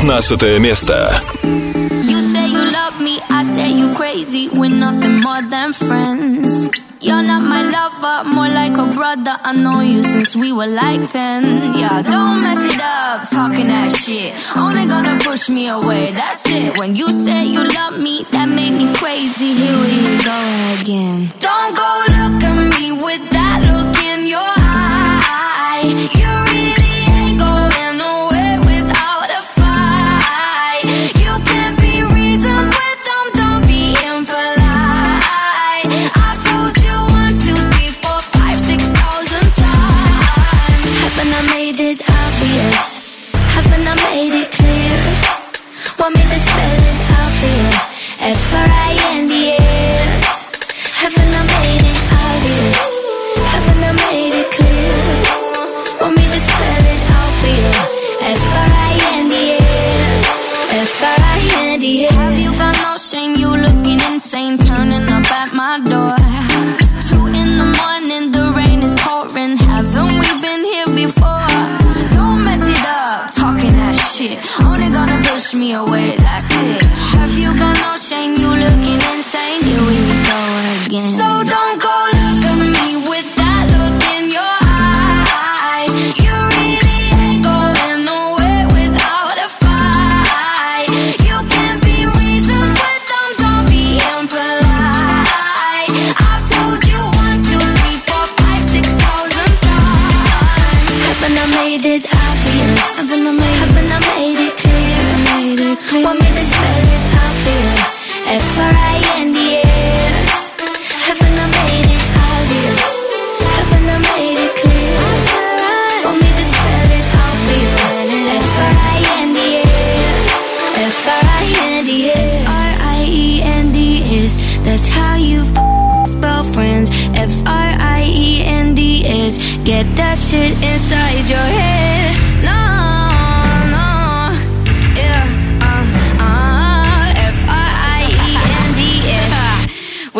15 0.00 0.58
место. 0.58 1.10
You 2.02 2.22
say 2.22 2.48
you 2.48 2.64
love 2.72 3.00
me, 3.00 3.20
I 3.28 3.42
say 3.42 3.70
you 3.70 3.94
crazy. 3.94 4.48
We're 4.48 4.70
nothing 4.70 5.20
more 5.20 5.42
than 5.42 5.72
friends. 5.72 6.68
You're 7.00 7.22
not 7.22 7.42
my 7.42 7.62
lover, 7.62 8.28
more 8.34 8.48
like 8.48 8.76
a 8.78 8.86
brother. 8.94 9.36
I 9.44 9.52
know 9.52 9.80
you 9.80 10.02
since 10.02 10.34
we 10.34 10.50
were 10.52 10.66
like 10.66 11.10
10. 11.10 11.74
Yeah, 11.74 12.02
don't 12.02 12.40
mess 12.40 12.74
it 12.74 12.80
up, 12.80 13.28
talking 13.28 13.66
that 13.66 13.92
shit. 13.94 14.32
Only 14.56 14.86
gonna 14.86 15.18
push 15.22 15.48
me 15.50 15.68
away, 15.68 16.12
that's 16.12 16.48
it. 16.50 16.78
When 16.78 16.96
you 16.96 17.12
say 17.12 17.44
you 17.44 17.62
love 17.68 18.02
me, 18.02 18.24
that 18.32 18.46
made 18.48 18.72
me 18.72 18.92
crazy. 18.94 19.54
Here 19.54 19.78
we 19.82 19.98
go 20.24 20.38
again. 20.80 21.28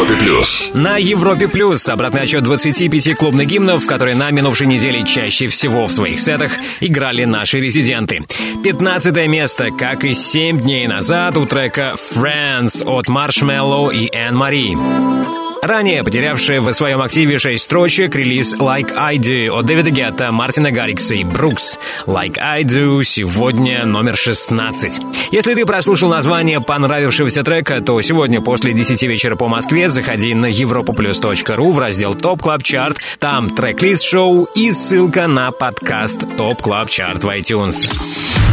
Европе 0.00 0.16
плюс. 0.16 0.70
На 0.72 0.96
Европе 0.96 1.46
Плюс 1.46 1.86
обратный 1.86 2.22
отчет 2.22 2.42
25 2.42 3.16
клубных 3.16 3.46
гимнов, 3.46 3.86
которые 3.86 4.16
на 4.16 4.30
минувшей 4.30 4.66
неделе 4.66 5.04
чаще 5.04 5.48
всего 5.48 5.86
в 5.86 5.92
своих 5.92 6.20
сетах 6.20 6.52
играли 6.80 7.24
наши 7.24 7.60
резиденты. 7.60 8.22
15 8.64 9.26
место, 9.26 9.70
как 9.70 10.04
и 10.04 10.14
7 10.14 10.62
дней 10.62 10.86
назад, 10.86 11.36
у 11.36 11.44
трека 11.44 11.96
«Friends» 11.98 12.82
от 12.82 13.08
Маршмеллоу 13.08 13.90
и 13.90 14.08
Энн 14.10 14.36
Мари. 14.36 15.49
Ранее 15.62 16.02
потерявшие 16.02 16.60
в 16.60 16.72
своем 16.72 17.02
активе 17.02 17.38
6 17.38 17.62
строчек 17.62 18.16
релиз 18.16 18.54
«Like 18.54 18.94
I 18.96 19.18
Do» 19.18 19.50
от 19.50 19.66
Дэвида 19.66 19.90
Гетта, 19.90 20.32
Мартина 20.32 20.70
Гаррикса 20.70 21.16
и 21.16 21.24
Брукс. 21.24 21.78
«Like 22.06 22.38
I 22.38 22.64
Do» 22.64 23.04
сегодня 23.04 23.84
номер 23.84 24.16
16. 24.16 25.00
Если 25.32 25.54
ты 25.54 25.66
прослушал 25.66 26.08
название 26.08 26.60
понравившегося 26.60 27.42
трека, 27.42 27.82
то 27.82 28.00
сегодня 28.00 28.40
после 28.40 28.72
10 28.72 29.02
вечера 29.02 29.36
по 29.36 29.48
Москве 29.48 29.90
заходи 29.90 30.32
на 30.32 30.50
europoplus.ru 30.50 31.72
в 31.72 31.78
раздел 31.78 32.14
«Top 32.14 32.40
Club 32.40 32.62
Chart». 32.62 32.96
Там 33.18 33.50
трек-лист 33.50 34.02
шоу 34.02 34.44
и 34.44 34.72
ссылка 34.72 35.26
на 35.26 35.50
подкаст 35.50 36.20
«Top 36.38 36.62
Club 36.62 36.88
Chart» 36.88 37.22
в 37.22 37.28
iTunes. 37.28 37.92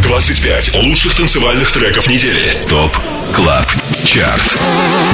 25 0.03 0.75
лучших 0.83 1.15
танцевальных 1.15 1.71
треков 1.71 2.09
недели. 2.09 2.57
Top 2.69 2.91
Club 3.33 3.65
Chart. 4.07 4.57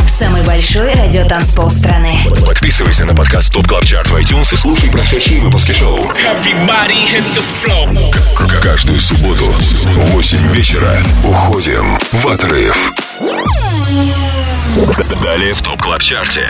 Самый 0.07 0.43
большой 0.43 0.93
радиотанцпол 0.93 1.71
страны. 1.71 2.27
Подписывайся 2.45 3.05
на 3.05 3.15
подкаст 3.15 3.51
Top 3.51 3.67
Club 3.67 3.85
Chart 3.85 4.09
в 4.11 4.15
iTunes 4.17 4.53
и 4.53 4.55
слушай 4.55 4.91
прошедшие 4.91 5.41
выпуски 5.41 5.71
шоу. 5.71 5.97
Everybody 5.99 7.03
hit 7.11 7.23
the 7.33 7.43
floor. 7.63 8.13
К- 8.35 8.61
Каждую 8.61 8.99
субботу 8.99 9.45
в 9.45 10.11
8 10.11 10.47
вечера 10.51 11.03
уходим 11.23 11.99
в 12.11 12.27
отрыв. 12.27 12.91
Далее 15.21 15.53
в 15.53 15.61
ТОП 15.61 15.79
КЛАБ 15.79 16.01
ЧАРТе. 16.01 16.47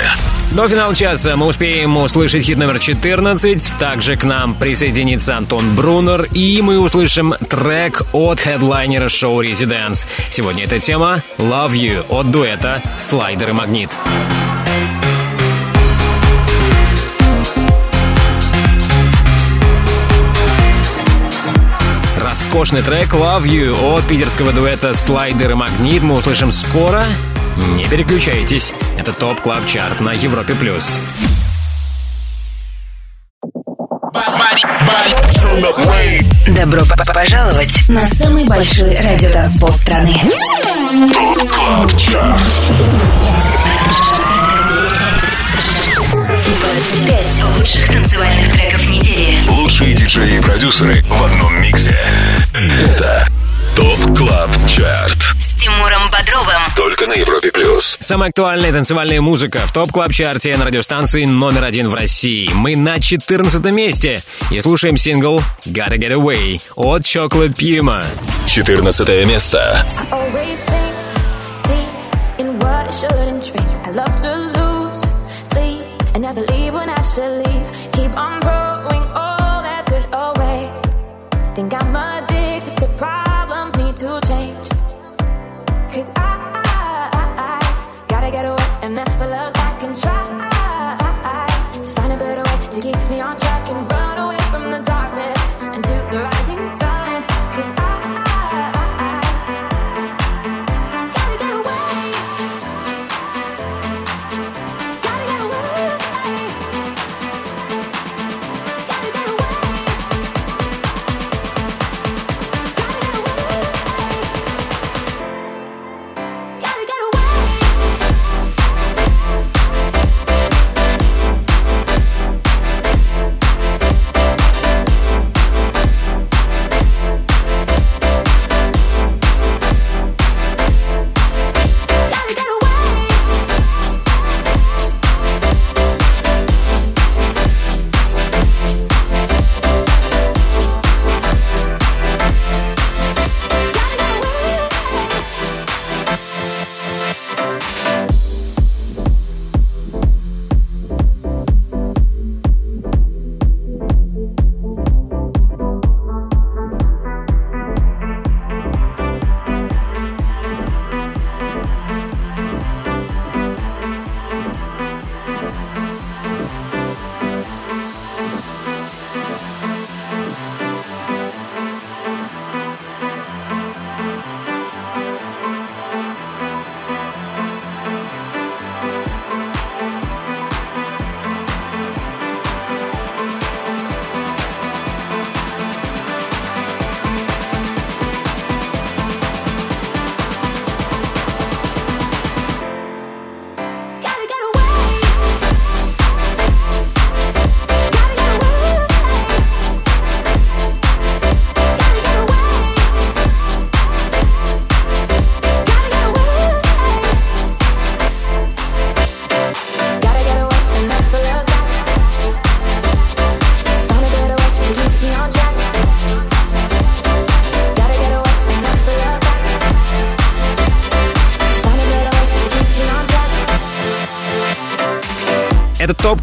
До 0.51 0.69
финала 0.69 0.95
часа 0.95 1.35
мы 1.35 1.45
успеем 1.45 1.97
услышать 1.97 2.45
хит 2.45 2.57
номер 2.57 2.79
14. 2.79 3.75
Также 3.77 4.15
к 4.15 4.23
нам 4.23 4.55
присоединится 4.55 5.35
Антон 5.35 5.75
Брунер. 5.75 6.29
И 6.31 6.61
мы 6.61 6.79
услышим 6.79 7.33
трек 7.49 8.03
от 8.13 8.39
хедлайнера 8.39 9.09
шоу 9.09 9.41
«Резиденс». 9.41 10.07
Сегодня 10.29 10.63
эта 10.63 10.79
тема 10.79 11.21
«Love 11.37 11.73
You» 11.73 12.05
от 12.07 12.31
дуэта 12.31 12.81
«Слайдер 12.97 13.49
и 13.49 13.51
Магнит». 13.51 13.97
Роскошный 22.17 22.83
трек 22.83 23.13
«Love 23.13 23.43
You» 23.43 23.97
от 23.97 24.07
питерского 24.07 24.53
дуэта 24.53 24.93
«Слайдер 24.93 25.51
и 25.51 25.55
Магнит» 25.55 26.03
мы 26.03 26.15
услышим 26.15 26.53
скоро. 26.53 27.07
Не 27.57 27.85
переключайтесь. 27.85 28.73
Это 28.97 29.13
Top 29.13 29.41
Club 29.41 29.65
Chart 29.67 29.99
на 29.99 30.11
Европе+. 30.11 30.53
плюс. 30.55 30.99
Добро 36.47 36.81
п- 36.85 37.13
пожаловать 37.13 37.87
на 37.89 38.07
самый 38.07 38.45
большой 38.45 38.95
радиотанцпол 38.95 39.69
страны. 39.69 40.15
Club 41.49 41.97
Chart. 41.99 42.39
25 46.11 47.43
лучших 47.57 47.87
танцевальных 47.89 48.51
треков 48.53 48.89
недели. 48.89 49.37
Лучшие 49.49 49.93
диджеи 49.93 50.37
и 50.37 50.41
продюсеры 50.41 51.03
в 51.03 51.23
одном 51.23 51.61
миксе. 51.61 51.97
Это 52.53 53.27
Top 53.75 54.17
Club 54.17 54.49
Chart. 54.67 55.35
Тимуром 55.63 56.09
Бодровым. 56.11 56.61
Только 56.75 57.07
на 57.07 57.13
Европе 57.13 57.49
плюс. 57.49 57.97
Самая 58.01 58.31
актуальная 58.31 58.73
танцевальная 58.73 59.21
музыка 59.21 59.59
в 59.59 59.71
Top 59.71 59.93
Club 59.93 60.11
Чарте 60.11 60.57
на 60.57 60.65
радиостанции 60.65 61.23
номер 61.23 61.63
один 61.63 61.87
в 61.87 61.93
России. 61.93 62.49
Мы 62.53 62.75
на 62.75 62.99
14 62.99 63.63
месте 63.71 64.21
и 64.51 64.59
слушаем 64.59 64.97
сингл 64.97 65.41
«Gotta 65.65 65.97
Get 65.97 66.11
Away» 66.11 66.61
от 66.75 67.03
Chocolate 67.03 67.55
Puma. 67.55 68.05
14 68.45 69.25
место. 69.25 69.85
I 72.85 72.89
shouldn't 72.89 73.43
drink. 73.43 73.87
I 73.87 73.91
love 73.91 74.15
to 74.23 74.31
lose 74.59 75.01
sleep 75.47 75.85
and 76.13 76.23
never 76.23 76.41
leave 76.41 76.73
when 76.73 76.89
I 76.89 77.01
should 77.01 77.47
leave. 77.47 77.62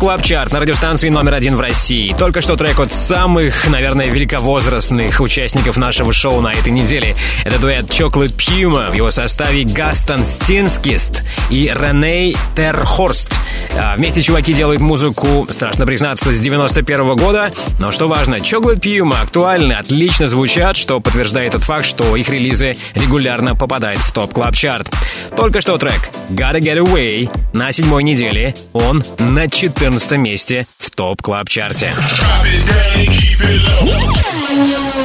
Club 0.00 0.22
Chart 0.22 0.50
на 0.54 0.60
радиостанции 0.60 1.10
номер 1.10 1.34
один 1.34 1.56
в 1.56 1.60
России. 1.60 2.16
Только 2.18 2.40
что 2.40 2.56
трек 2.56 2.80
от 2.80 2.90
самых, 2.90 3.68
наверное, 3.68 4.06
великовозрастных 4.06 5.20
участников 5.20 5.76
нашего 5.76 6.10
шоу 6.14 6.40
на 6.40 6.52
этой 6.54 6.72
неделе. 6.72 7.16
Это 7.44 7.58
дуэт 7.58 7.84
Chocolate 7.84 8.34
Puma 8.34 8.90
в 8.90 8.94
его 8.94 9.10
составе 9.10 9.64
Гастон 9.64 10.24
Стинкист 10.24 11.22
и 11.50 11.70
Рене 11.74 12.34
Терхорст. 12.56 13.34
А, 13.76 13.94
вместе 13.94 14.22
чуваки 14.22 14.54
делают 14.54 14.80
музыку, 14.80 15.46
страшно 15.50 15.84
признаться, 15.84 16.32
с 16.32 16.40
91 16.40 17.02
-го 17.02 17.16
года. 17.16 17.50
Но 17.78 17.90
что 17.90 18.08
важно, 18.08 18.36
Chocolate 18.36 18.80
Puma 18.80 19.20
актуальны, 19.20 19.74
отлично 19.74 20.28
звучат, 20.28 20.78
что 20.78 21.00
подтверждает 21.00 21.52
тот 21.52 21.62
факт, 21.62 21.84
что 21.84 22.16
их 22.16 22.30
релизы 22.30 22.74
регулярно 22.94 23.54
попадают 23.54 24.00
в 24.00 24.10
Top 24.12 24.32
Club 24.32 24.56
Chart. 24.56 24.90
Только 25.36 25.60
что 25.60 25.76
трек 25.76 26.09
Gotta 26.30 26.60
Get 26.60 26.78
Away 26.78 27.28
на 27.52 27.72
седьмой 27.72 28.04
неделе. 28.04 28.54
Он 28.72 29.02
на 29.18 29.48
14 29.48 30.12
месте 30.12 30.66
в 30.78 30.90
Top 30.90 31.20
Club 31.20 31.48
Чарте. 31.48 31.92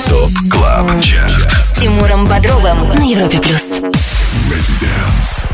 Top 0.08 0.32
Club 0.52 1.02
Chart. 1.02 1.52
С 1.52 1.80
Тимуром 1.80 2.28
Бодровым 2.28 2.90
на 2.90 3.02
Европе 3.02 3.40
плюс. 3.40 3.82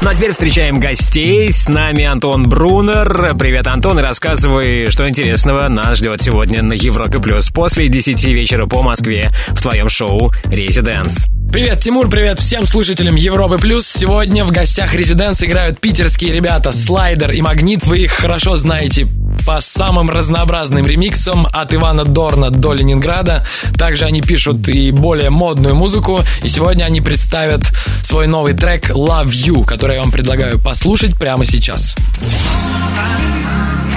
Ну 0.02 0.10
а 0.10 0.16
теперь 0.16 0.34
встречаем 0.34 0.80
гостей. 0.80 1.52
С 1.54 1.70
нами 1.70 2.04
Антон 2.04 2.44
Брунер. 2.44 3.36
Привет, 3.38 3.68
Антон, 3.68 4.00
и 4.00 4.02
рассказывай, 4.02 4.88
что 4.92 5.08
интересного 5.08 5.70
нас 5.70 6.00
ждет 6.00 6.22
сегодня 6.22 6.62
на 6.62 6.74
Европе 6.74 7.20
Плюс 7.20 7.50
после 7.50 7.88
10 7.88 8.26
вечера 8.26 8.66
по 8.66 8.82
Москве 8.82 9.30
в 9.50 9.62
твоем 9.62 9.88
шоу 9.88 10.32
«Residance». 10.46 11.28
Привет, 11.52 11.82
Тимур, 11.82 12.10
привет 12.10 12.40
всем 12.40 12.66
слушателям 12.66 13.18
Европы 13.18 13.58
Плюс. 13.58 13.86
Сегодня 13.86 14.46
в 14.46 14.52
гостях 14.52 14.94
Residance 14.94 15.44
играют 15.44 15.82
питерские 15.82 16.34
ребята 16.34 16.72
Слайдер 16.72 17.32
и 17.32 17.42
Магнит. 17.42 17.84
Вы 17.86 18.04
их 18.04 18.14
хорошо 18.14 18.56
знаете 18.56 19.06
по 19.46 19.60
самым 19.60 20.10
разнообразным 20.10 20.86
ремиксам 20.86 21.46
от 21.52 21.74
Ивана 21.74 22.06
Дорна 22.06 22.52
до 22.52 22.72
Ленинграда. 22.72 23.46
Также 23.78 24.06
они 24.06 24.22
пишут 24.22 24.70
и 24.70 24.92
более 24.92 25.30
модную 25.30 25.76
музыку. 25.76 26.22
И 26.42 26.48
сегодня 26.48 26.86
они 26.86 27.02
представят 27.02 27.64
свой 28.02 28.28
новый 28.28 28.54
трек 28.54 28.90
Love 28.90 29.28
You, 29.28 29.66
который 29.66 29.98
я 29.98 30.04
вам 30.04 30.12
предлагаю 30.12 30.58
послушать 30.58 31.20
прямо 31.20 31.44
сейчас. 31.44 31.98
На 32.96 33.91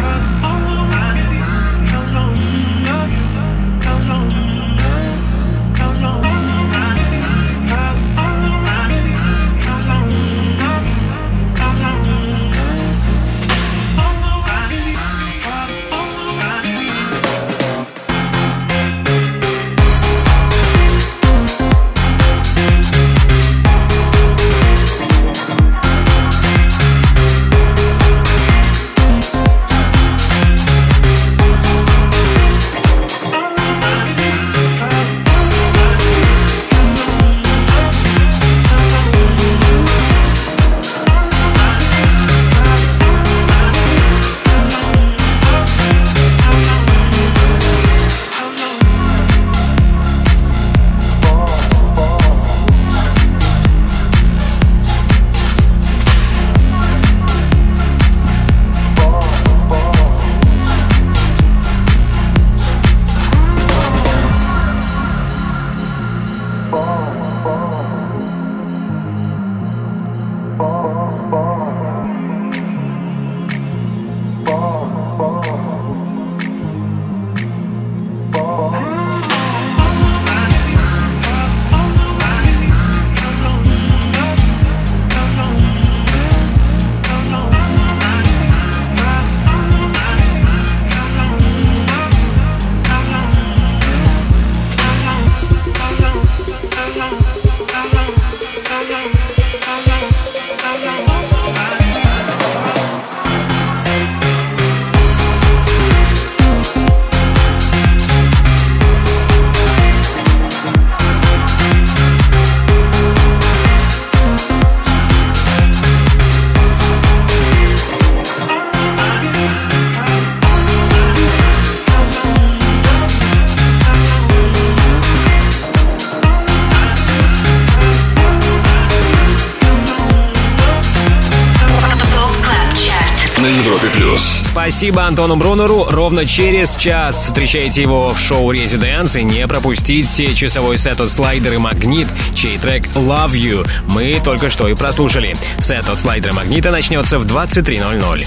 Спасибо 134.74 135.04
Антону 135.04 135.36
Брунеру. 135.36 135.84
Ровно 135.88 136.26
через 136.26 136.74
час 136.74 137.26
встречайте 137.26 137.80
его 137.82 138.08
в 138.08 138.18
шоу 138.18 138.50
«Residance» 138.50 139.14
и 139.14 139.22
не 139.22 139.46
пропустите 139.46 140.34
часовой 140.34 140.78
сет 140.78 141.00
от 141.00 141.12
Слайдер 141.12 141.52
и 141.52 141.58
Магнит, 141.58 142.08
чей 142.34 142.58
трек 142.58 142.84
«Love 142.88 143.34
You» 143.34 143.64
мы 143.90 144.20
только 144.24 144.50
что 144.50 144.66
и 144.66 144.74
прослушали. 144.74 145.36
Сет 145.60 145.88
от 145.88 146.00
Слайдера 146.00 146.32
и 146.32 146.34
Магнита 146.34 146.72
начнется 146.72 147.20
в 147.20 147.24
23.00. 147.24 148.26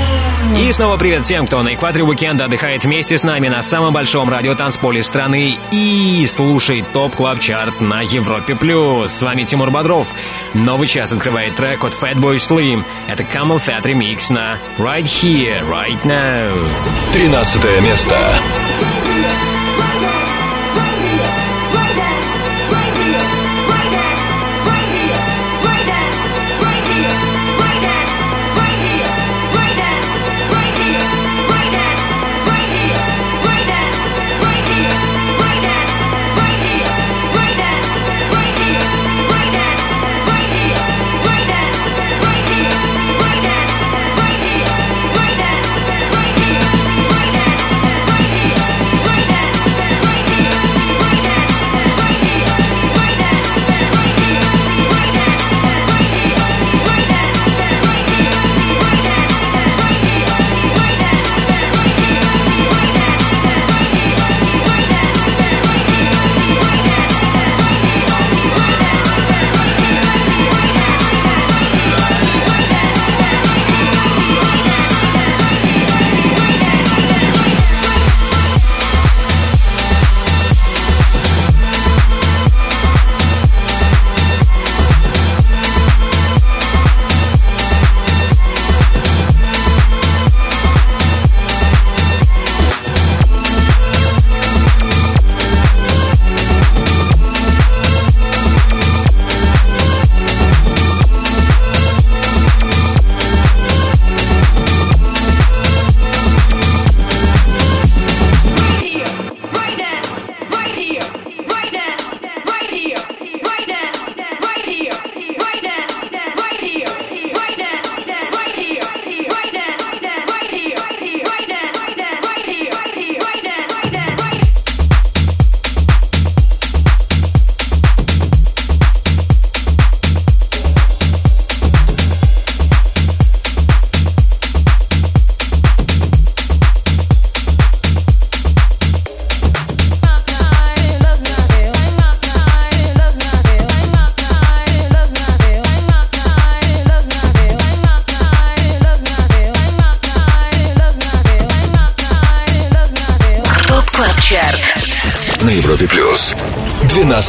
И 0.57 0.71
снова 0.73 0.97
привет 0.97 1.23
всем, 1.23 1.47
кто 1.47 1.63
на 1.63 1.73
экваторе 1.73 2.03
уикенда 2.03 2.45
отдыхает 2.45 2.83
вместе 2.83 3.17
с 3.17 3.23
нами 3.23 3.47
на 3.47 3.63
самом 3.63 3.93
большом 3.93 4.29
радиотанцполе 4.29 5.01
страны 5.01 5.57
и 5.71 6.25
слушает 6.27 6.91
Top 6.91 7.15
Club 7.15 7.39
Chart 7.39 7.79
на 7.79 8.01
Европе 8.01 8.55
плюс. 8.55 9.11
С 9.11 9.21
вами 9.21 9.43
Тимур 9.43 9.71
Бодров. 9.71 10.13
Новый 10.53 10.87
час 10.87 11.13
открывает 11.13 11.55
трек 11.55 11.83
от 11.83 11.93
Fatboy 11.93 12.35
Slim. 12.35 12.83
Это 13.07 13.23
CamelPhat 13.23 13.87
ремикс 13.87 14.29
на 14.29 14.57
Right 14.77 15.03
Here, 15.03 15.63
Right 15.69 16.01
Now. 16.03 16.53
13 17.13 17.81
место. 17.83 18.17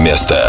место. 0.00 0.41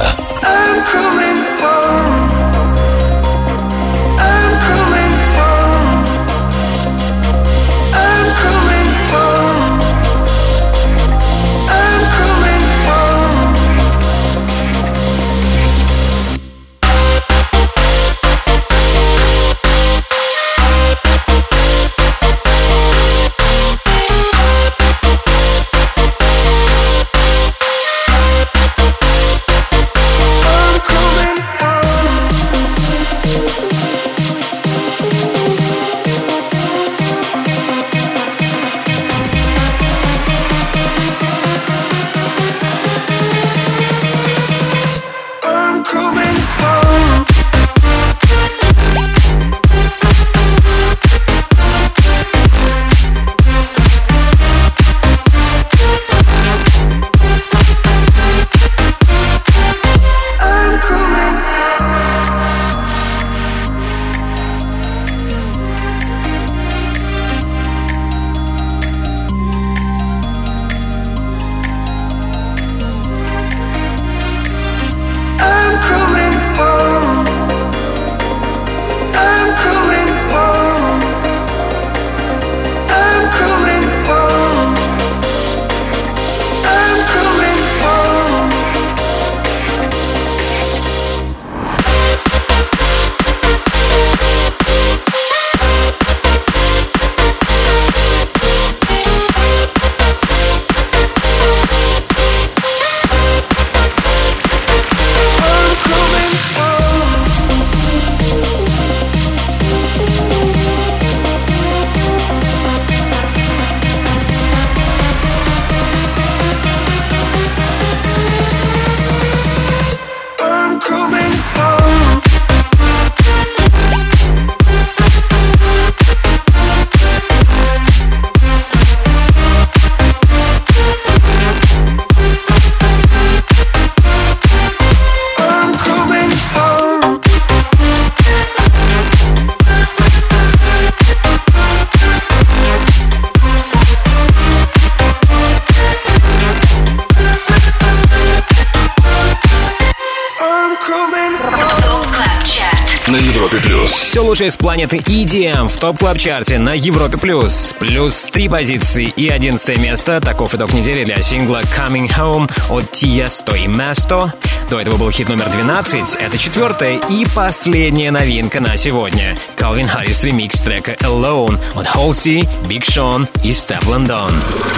Планеты 154.74 154.98
EDM 154.98 155.68
в 155.68 155.78
топ 155.78 156.00
клаб 156.00 156.18
чарте 156.18 156.58
на 156.58 156.74
Европе+. 156.74 157.16
плюс. 157.20 157.76
Плюс 157.78 158.24
три 158.24 158.50
позиции 158.50 159.06
и 159.06 159.28
одиннадцатое 159.30 159.78
место. 159.78 160.20
Таков 160.20 160.56
итог 160.56 160.74
недели 160.74 161.04
для 161.04 161.22
сингла 161.22 161.62
Coming 161.78 162.10
Home 162.18 162.52
от 162.72 162.86
Tiesto 162.86 163.56
и 163.56 163.68
Mesto. 163.68 164.32
До 164.72 164.82
этого 164.82 164.98
был 164.98 165.12
хит 165.12 165.30
номер 165.30 165.48
12. 165.52 166.16
Это 166.16 166.40
четвертая 166.40 167.00
и 167.08 167.24
последняя 167.36 168.10
новинка 168.10 168.62
на 168.62 168.76
сегодня. 168.76 169.38
Calvin 169.58 169.88
Harris 169.88 170.26
ремикс 170.26 170.60
трека 170.64 170.94
Alone 171.02 171.60
от 171.76 171.86
Halsey, 171.86 172.50
Big 172.64 172.82
Sean 172.82 173.30
и 173.44 173.52
Steph 173.52 173.84
London. 173.84 174.34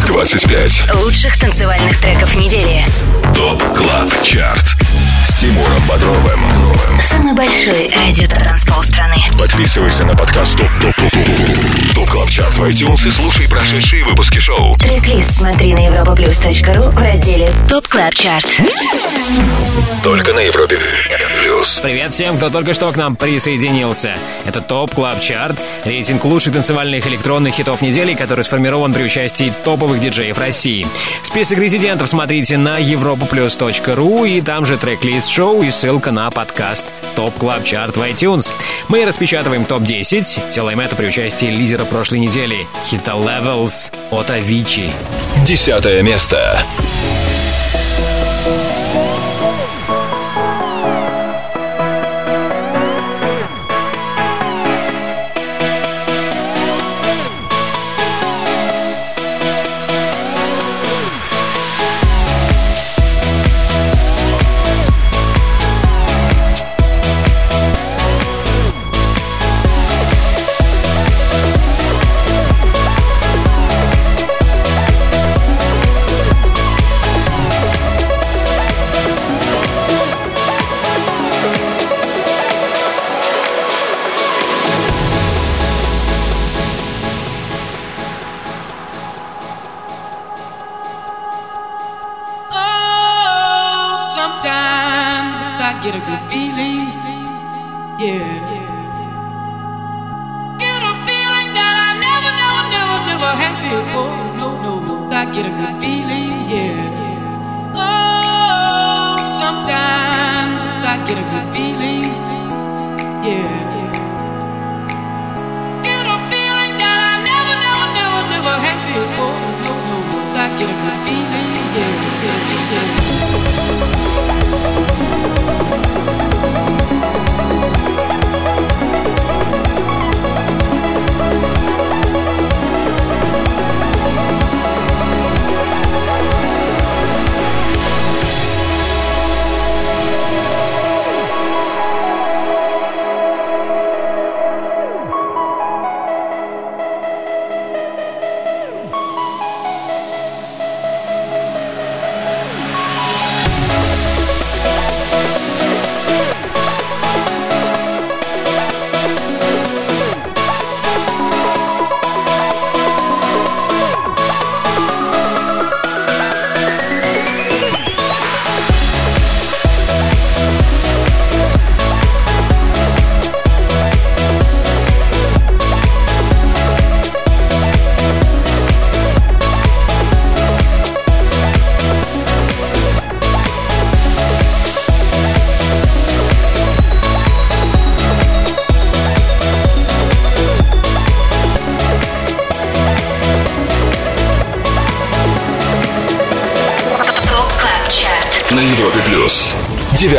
25. 0.07 0.93
Лучших 1.05 1.39
танцевальных 1.39 2.01
треков 2.01 2.35
недели. 2.35 2.83
ТОП 3.35 3.61
КЛАБ 3.75 4.23
ЧАРТ 4.23 4.77
С 5.27 5.35
Тимуром 5.35 5.81
Бодровым 5.89 6.39
Самый 7.01 7.33
большой 7.33 7.89
радиотанцпол 7.89 8.81
страны. 8.83 9.15
Подписывайся 9.37 10.05
на 10.05 10.15
подкаст 10.15 10.57
Top 10.57 10.69
Top 10.81 10.95
Top 10.95 11.11
Top 11.11 11.95
Top 11.95 12.09
Club 12.09 12.29
Chart 12.29 12.53
в 12.53 12.63
iTunes 12.63 13.07
и 13.07 13.11
слушай 13.11 13.47
прошедшие 13.49 14.05
выпуски 14.05 14.37
шоу 14.37 14.73
Трек-лист 14.75 15.31
смотри 15.35 15.73
на 15.73 15.85
europaplus.ru 15.85 16.91
в 16.91 16.97
разделе 16.97 17.51
Top 17.67 17.87
Club 17.87 18.13
Chart. 18.13 18.47
Только 20.03 20.33
на 20.33 20.39
Европе 20.39 20.79
Плюс 21.41 21.79
Привет 21.79 22.13
всем, 22.13 22.37
кто 22.37 22.49
только 22.49 22.73
что 22.73 22.91
к 22.91 22.95
нам 22.95 23.15
присоединился. 23.15 24.15
Это 24.45 24.61
Top 24.61 24.93
Club 24.93 25.19
Chart, 25.19 25.59
рейтинг 25.83 26.23
лучших 26.25 26.53
танцевальных 26.53 27.07
электронных 27.07 27.55
хитов 27.55 27.81
недели, 27.81 28.13
который 28.13 28.43
сформирован 28.43 28.93
при 28.93 29.03
участии 29.03 29.51
топовых 29.63 29.99
диджеев 29.99 30.37
России. 30.37 30.85
Список 31.23 31.57
резидентов 31.57 32.07
смотрите 32.09 32.57
на 32.57 32.77
europaplus.ru 33.25 34.27
и 34.29 34.41
там 34.41 34.65
же 34.65 34.77
трек-лист 34.77 35.29
шоу 35.29 35.61
и 35.61 35.71
ссылка 35.71 36.11
на 36.11 36.29
подкаст 36.29 36.85
Top 37.15 37.33
Club 37.37 37.63
Chart 37.63 37.97
в 37.97 38.01
iTunes. 38.01 38.51
Мы 38.87 39.05
распечатываем 39.05 39.65
ТОП-10, 39.65 40.53
делаем 40.53 40.79
это 40.79 40.95
при 40.95 41.07
участии 41.07 41.47
лидера 41.47 41.85
прошлой 41.85 42.19
недели, 42.19 42.67
хита 42.85 43.13
Levels 43.13 43.91
от 44.11 44.29
Avicii. 44.29 44.91
Десятое 45.45 46.01
место 46.01 46.57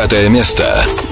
Девятое 0.06 0.28
место. 0.28 1.05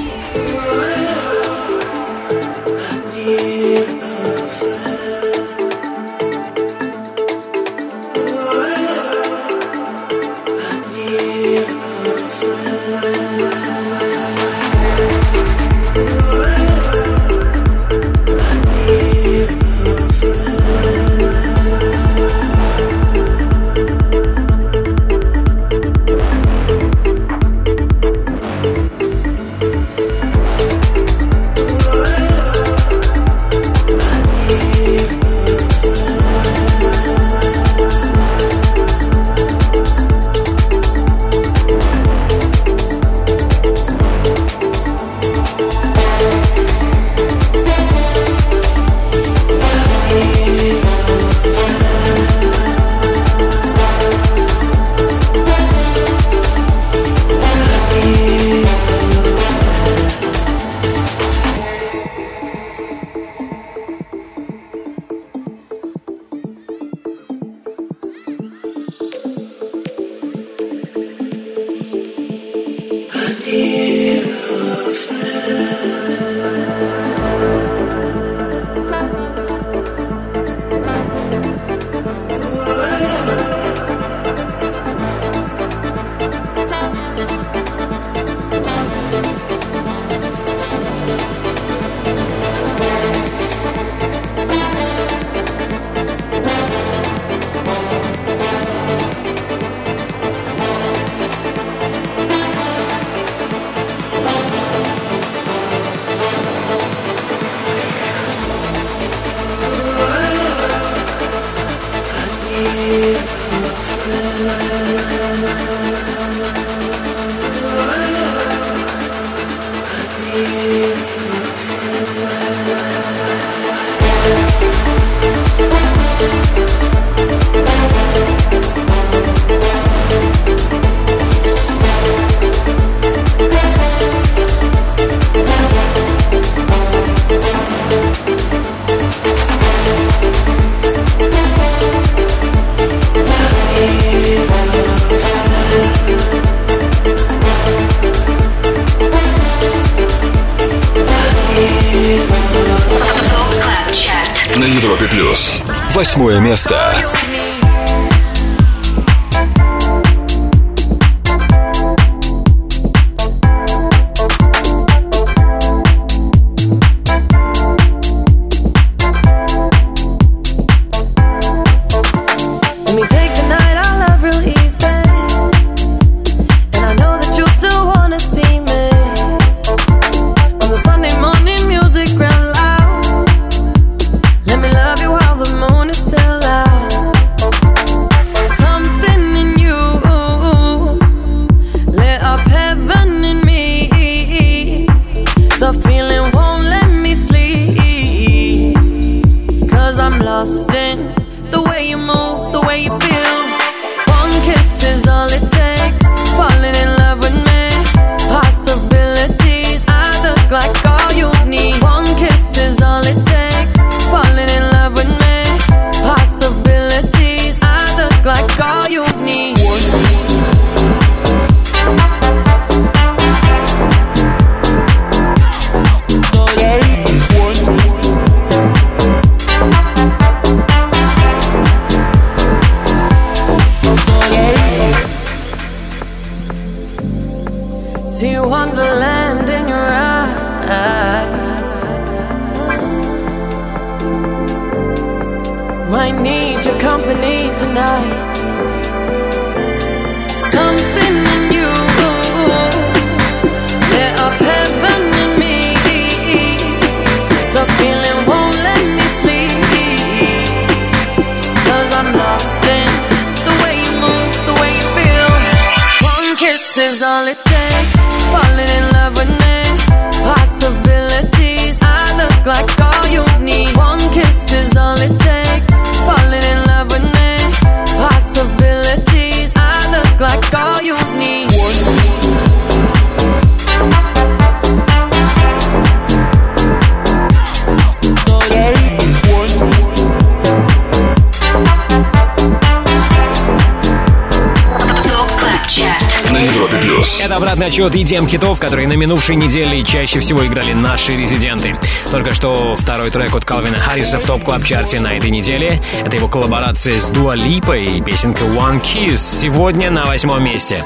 Отсчет 297.62 297.94
EDM-хитов, 297.94 298.58
которые 298.58 298.88
на 298.88 298.94
минувшей 298.94 299.36
неделе 299.36 299.82
чаще 299.82 300.20
всего 300.20 300.46
играли 300.46 300.72
наши 300.72 301.16
резиденты. 301.16 301.76
Только 302.10 302.32
что 302.32 302.76
второй 302.76 303.10
трек 303.10 303.34
от 303.34 303.44
Калвина 303.44 303.76
Харриса 303.76 304.18
в 304.18 304.24
Top 304.24 304.42
Club 304.42 304.65
Чарте 304.65 305.00
на 305.00 305.16
этой 305.16 305.30
неделе. 305.30 305.80
Это 306.04 306.16
его 306.16 306.28
коллаборация 306.28 306.98
с 306.98 307.10
Дуа 307.10 307.34
Липой 307.34 307.84
и 307.84 308.00
песенка 308.00 308.44
One 308.44 308.80
Kiss 308.80 309.18
сегодня 309.18 309.90
на 309.90 310.04
восьмом 310.04 310.42
месте. 310.42 310.84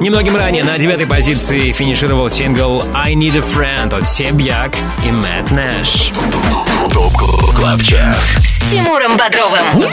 Немногим 0.00 0.36
ранее 0.36 0.64
на 0.64 0.78
девятой 0.78 1.06
позиции 1.06 1.72
финишировал 1.72 2.30
сингл 2.30 2.82
I 2.94 3.14
Need 3.14 3.36
a 3.36 3.40
Friend 3.40 3.94
от 3.94 4.08
Sebjak 4.08 4.72
и 5.04 5.10
Matt 5.10 5.50
Nash. 5.50 6.12
Top 6.92 7.23
Club 7.23 7.64
Chart 7.64 8.16
с 8.40 8.70
Тимуром 8.70 9.16
Бодровым. 9.16 9.84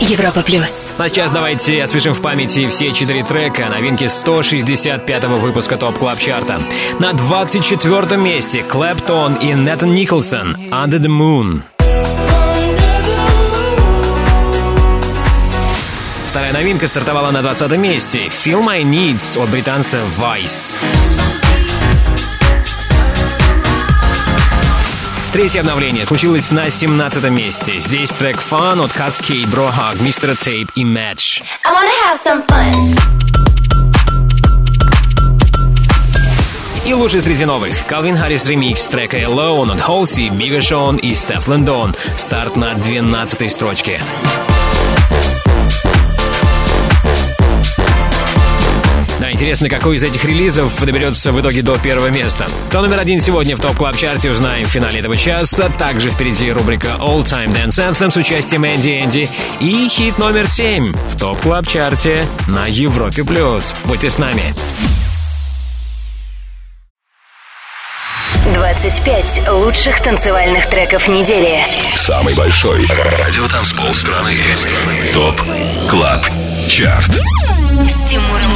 Европа 0.00 0.42
плюс. 0.42 0.90
А 0.98 1.08
сейчас 1.08 1.32
давайте 1.32 1.82
освежим 1.82 2.14
в 2.14 2.20
памяти 2.20 2.68
все 2.68 2.92
четыре 2.92 3.24
трека 3.24 3.68
новинки 3.68 4.04
165-го 4.04 5.36
выпуска 5.36 5.76
Top 5.76 5.98
Club 5.98 6.18
Чарта. 6.18 6.60
На 6.98 7.12
24 7.12 8.16
месте 8.16 8.62
Claptone 8.62 9.34
и 9.36 9.54
Nathan 9.54 9.94
Nicholson 9.94 10.54
«Under 10.70 10.98
the 10.98 11.08
Moon». 11.08 11.62
Вторая 16.28 16.52
новинка 16.52 16.88
стартовала 16.88 17.30
на 17.30 17.42
20 17.42 17.78
месте 17.78 18.24
«Feel 18.24 18.60
My 18.60 18.82
Needs» 18.82 19.40
от 19.40 19.48
британца 19.50 19.98
Vice. 20.18 20.74
Третье 25.34 25.62
обновление 25.62 26.04
случилось 26.04 26.52
на 26.52 26.70
17 26.70 27.28
месте. 27.28 27.80
Здесь 27.80 28.10
трек 28.10 28.36
Fun 28.36 28.80
от 28.84 28.92
Kaskade, 28.92 29.52
Brohug, 29.52 29.98
Mr. 29.98 30.30
Tape 30.38 30.70
и 30.76 30.84
Madge. 30.84 31.42
И 36.86 36.94
лучший 36.94 37.20
среди 37.20 37.44
новых. 37.46 37.84
Калвин 37.88 38.16
Харрис 38.16 38.46
ремикс 38.46 38.86
трека 38.86 39.18
Alone 39.18 39.72
от 39.72 39.80
Halsey, 39.80 40.28
Биг 40.28 40.54
а 40.54 40.62
Шон 40.62 40.98
и 40.98 41.12
Stefflon 41.12 41.48
Don. 41.48 41.96
Старт 42.16 42.54
на 42.54 42.74
12 42.74 43.50
строчке. 43.50 44.00
Интересно, 49.34 49.68
какой 49.68 49.96
из 49.96 50.04
этих 50.04 50.24
релизов 50.24 50.80
доберется 50.80 51.32
в 51.32 51.40
итоге 51.40 51.62
до 51.62 51.76
первого 51.76 52.06
места. 52.06 52.46
Кто 52.68 52.80
номер 52.80 53.00
один 53.00 53.20
сегодня 53.20 53.56
в 53.56 53.60
Top 53.60 53.76
Club 53.76 53.96
Чарте, 53.96 54.30
узнаем 54.30 54.64
в 54.64 54.68
финале 54.68 55.00
этого 55.00 55.16
часа. 55.16 55.68
Также 55.70 56.12
впереди 56.12 56.52
рубрика 56.52 56.90
All 57.00 57.24
Time 57.24 57.52
Dance 57.52 57.70
Anthem 57.70 58.12
с 58.12 58.16
участием 58.16 58.64
Энди 58.64 58.90
Энди. 59.02 59.28
И 59.58 59.88
хит 59.88 60.18
номер 60.18 60.46
семь 60.46 60.92
в 61.10 61.18
Top 61.18 61.40
Club 61.40 61.66
Чарте 61.66 62.28
на 62.46 62.66
Европе 62.66 63.24
плюс. 63.24 63.74
Будьте 63.86 64.08
с 64.08 64.18
нами. 64.18 64.54
25 68.54 69.48
лучших 69.50 70.00
танцевальных 70.00 70.70
треков 70.70 71.08
недели. 71.08 71.58
Самый 71.96 72.36
большой 72.36 72.86
радиотанцпол 72.86 73.92
страны. 73.94 74.30
Top 75.12 75.42
Club 75.90 76.24
Chart. 76.68 77.10
С 77.10 78.08
Тимуром 78.08 78.54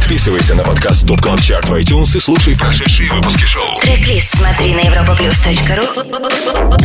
Подписывайся 0.00 0.54
на 0.54 0.64
подкаст 0.64 1.04
Top 1.04 1.20
Club 1.20 1.36
Chart 1.36 1.66
в 1.66 1.72
iTunes 1.72 2.16
и 2.16 2.20
слушай 2.20 2.56
прошедшие 2.56 3.12
выпуски 3.12 3.44
шоу. 3.44 3.80
Трек-лист 3.82 4.34
смотри 4.34 4.74
на 4.74 4.80
europaplus.ru 4.80 5.86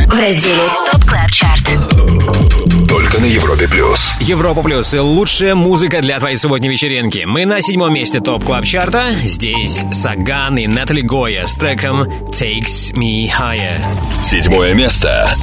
в 0.07 0.19
разделе 0.19 0.69
Top 0.91 1.01
Club 1.05 1.29
Chart. 1.29 2.87
Только 2.87 3.19
на 3.19 3.25
Европе 3.25 3.67
Плюс. 3.67 4.13
Европа 4.19 4.61
Плюс. 4.61 4.93
Лучшая 4.93 5.55
музыка 5.55 6.01
для 6.01 6.19
твоей 6.19 6.35
субботней 6.35 6.69
вечеринки. 6.69 7.23
Мы 7.25 7.45
на 7.45 7.61
седьмом 7.61 7.93
месте 7.93 8.19
топ 8.19 8.43
клаб 8.43 8.65
чарта. 8.65 9.13
Здесь 9.23 9.85
Саган 9.91 10.57
и 10.57 10.67
Натали 10.67 11.01
Гоя 11.01 11.45
с 11.47 11.55
треком 11.55 12.03
Takes 12.03 12.93
Me 12.93 13.27
Higher. 13.27 13.81
Седьмое 14.23 14.73
место. 14.73 15.33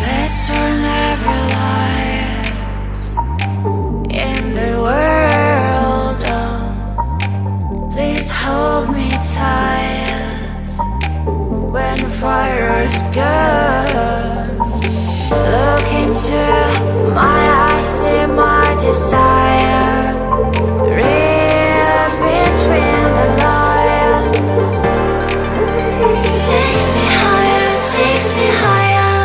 Let's 0.00 0.48
turn 0.48 0.84
every 0.84 1.45
hold 8.56 8.88
me 8.96 9.08
tight 9.38 10.70
when 11.74 11.96
the 12.04 12.12
fire 12.22 12.82
is 12.88 12.96
gone. 13.20 14.48
Look 15.54 15.88
into 16.02 16.42
my 17.22 17.40
eyes, 17.62 17.88
see 17.98 18.24
my 18.44 18.66
desire. 18.86 20.14
Read 20.98 22.12
between 22.28 23.06
the 23.18 23.28
lines. 23.44 24.52
It 26.28 26.36
takes 26.48 26.86
me 26.96 27.04
higher, 27.22 27.70
takes 27.96 28.28
me 28.38 28.46
higher, 28.62 29.16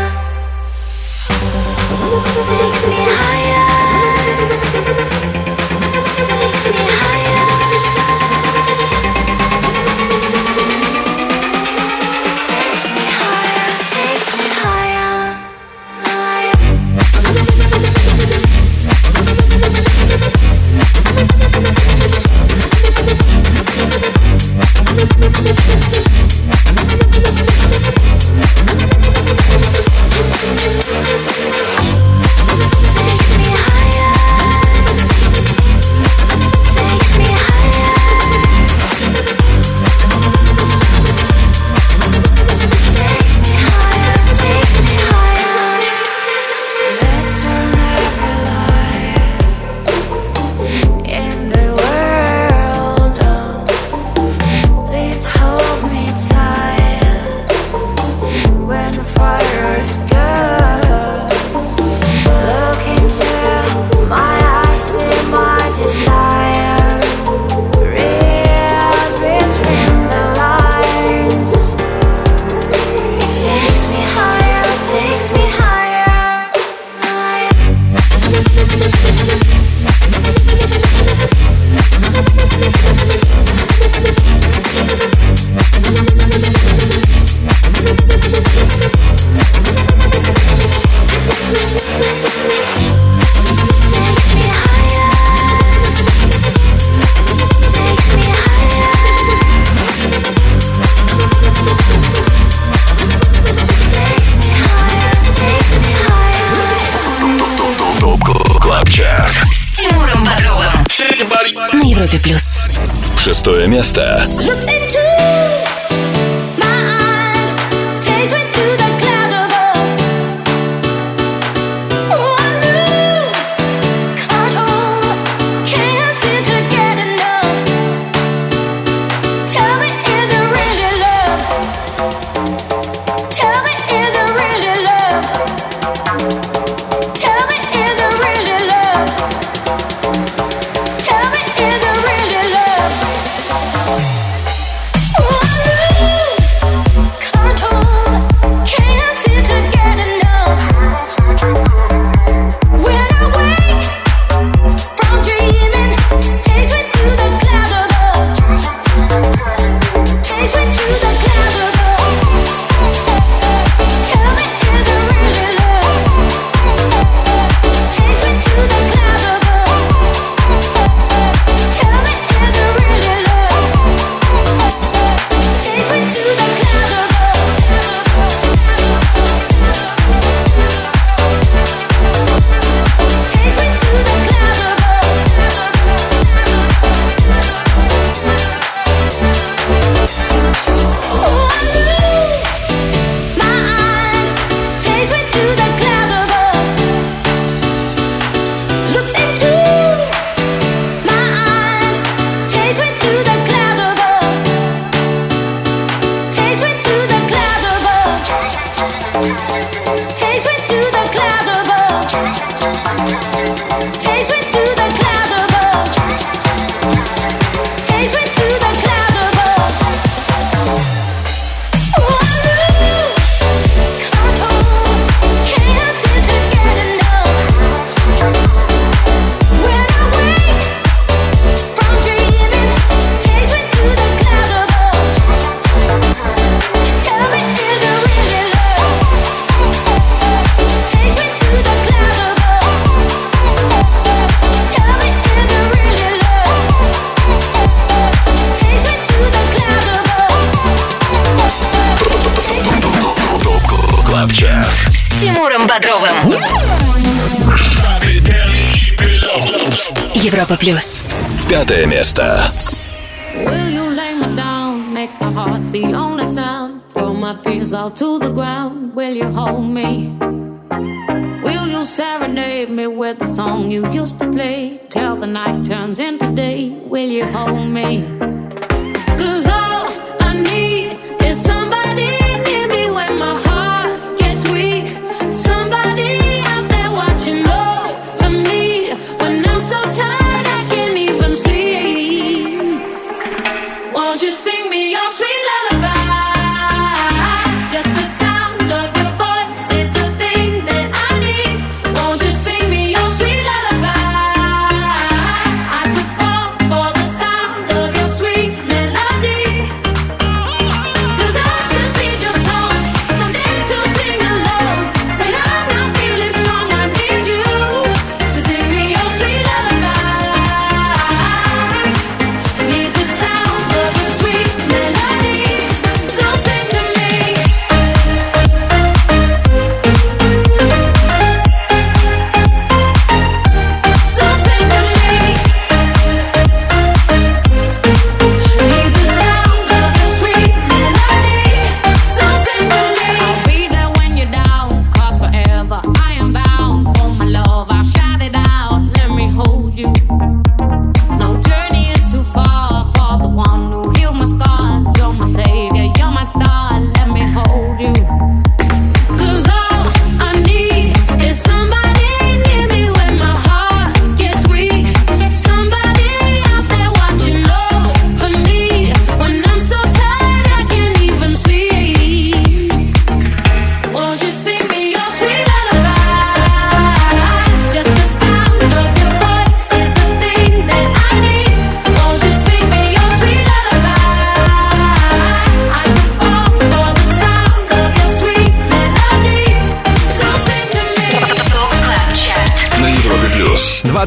takes 2.47 2.81
me 2.91 2.99
higher. 3.17 3.30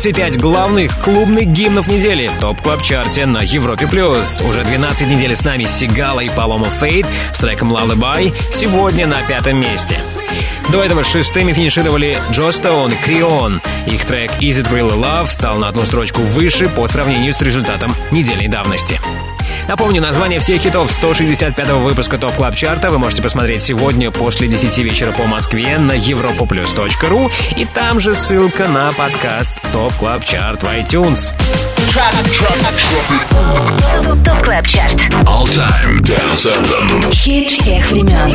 25 0.05 0.39
главных 0.39 0.99
клубных 0.99 1.47
гимнов 1.47 1.89
недели 1.89 2.27
в 2.27 2.39
Top 2.39 2.61
Club 2.61 2.83
Чарте 2.83 3.25
на 3.25 3.39
Европе 3.39 3.87
плюс. 3.87 4.43
Уже 4.43 4.63
12 4.63 5.09
недель 5.09 5.35
с 5.35 5.43
нами 5.47 5.65
Sigala 5.65 6.21
и 6.21 6.29
Палома 6.29 6.67
Фейт 6.67 7.07
с 7.33 7.39
треком 7.39 7.73
Lullaby 7.73 8.35
сегодня 8.53 9.07
на 9.07 9.23
пятом 9.23 9.57
месте. 9.57 9.99
До 10.71 10.83
этого 10.83 11.05
шестыми 11.05 11.55
финишировали 11.55 12.19
Joe 12.31 12.53
Stone 12.53 12.93
и 12.93 12.97
Cr3on. 12.97 13.63
Их 13.87 14.05
трек 14.05 14.31
Is 14.43 14.63
It 14.63 14.71
Really 14.71 14.95
Love 14.95 15.29
стал 15.29 15.57
на 15.57 15.69
одну 15.69 15.87
строчку 15.87 16.21
выше 16.21 16.69
по 16.69 16.87
сравнению 16.87 17.33
с 17.33 17.41
результатом 17.41 17.95
недельной 18.11 18.49
давности. 18.49 19.01
Напомню, 19.69 20.01
название 20.01 20.41
всех 20.41 20.61
хитов 20.61 20.91
165-го 20.91 21.79
выпуска 21.79 22.19
Top 22.19 22.35
Club 22.35 22.55
Чарта 22.55 22.91
вы 22.91 22.99
можете 22.99 23.23
посмотреть 23.23 23.63
сегодня 23.63 24.11
после 24.11 24.47
10 24.47 24.77
вечера 24.79 25.13
по 25.13 25.25
Москве 25.25 25.79
на 25.79 25.97
europaplus.ru 25.97 27.31
и 27.57 27.65
там 27.65 28.01
же 28.01 28.15
ссылка 28.15 28.69
на 28.69 28.93
подкаст 28.93 29.61
TOP 29.73 29.95
Club 29.95 30.25
Chart 30.25 30.63
в 30.63 30.67
iTunes. 30.67 31.33
TOP 34.25 34.43
Club 34.43 34.67
Chart. 34.67 34.97
All 35.25 35.47
Time 35.47 36.01
Dance 36.01 36.47
Anthem. 36.47 37.11
Хит 37.13 37.51
всех 37.51 37.91
времен. 37.91 38.33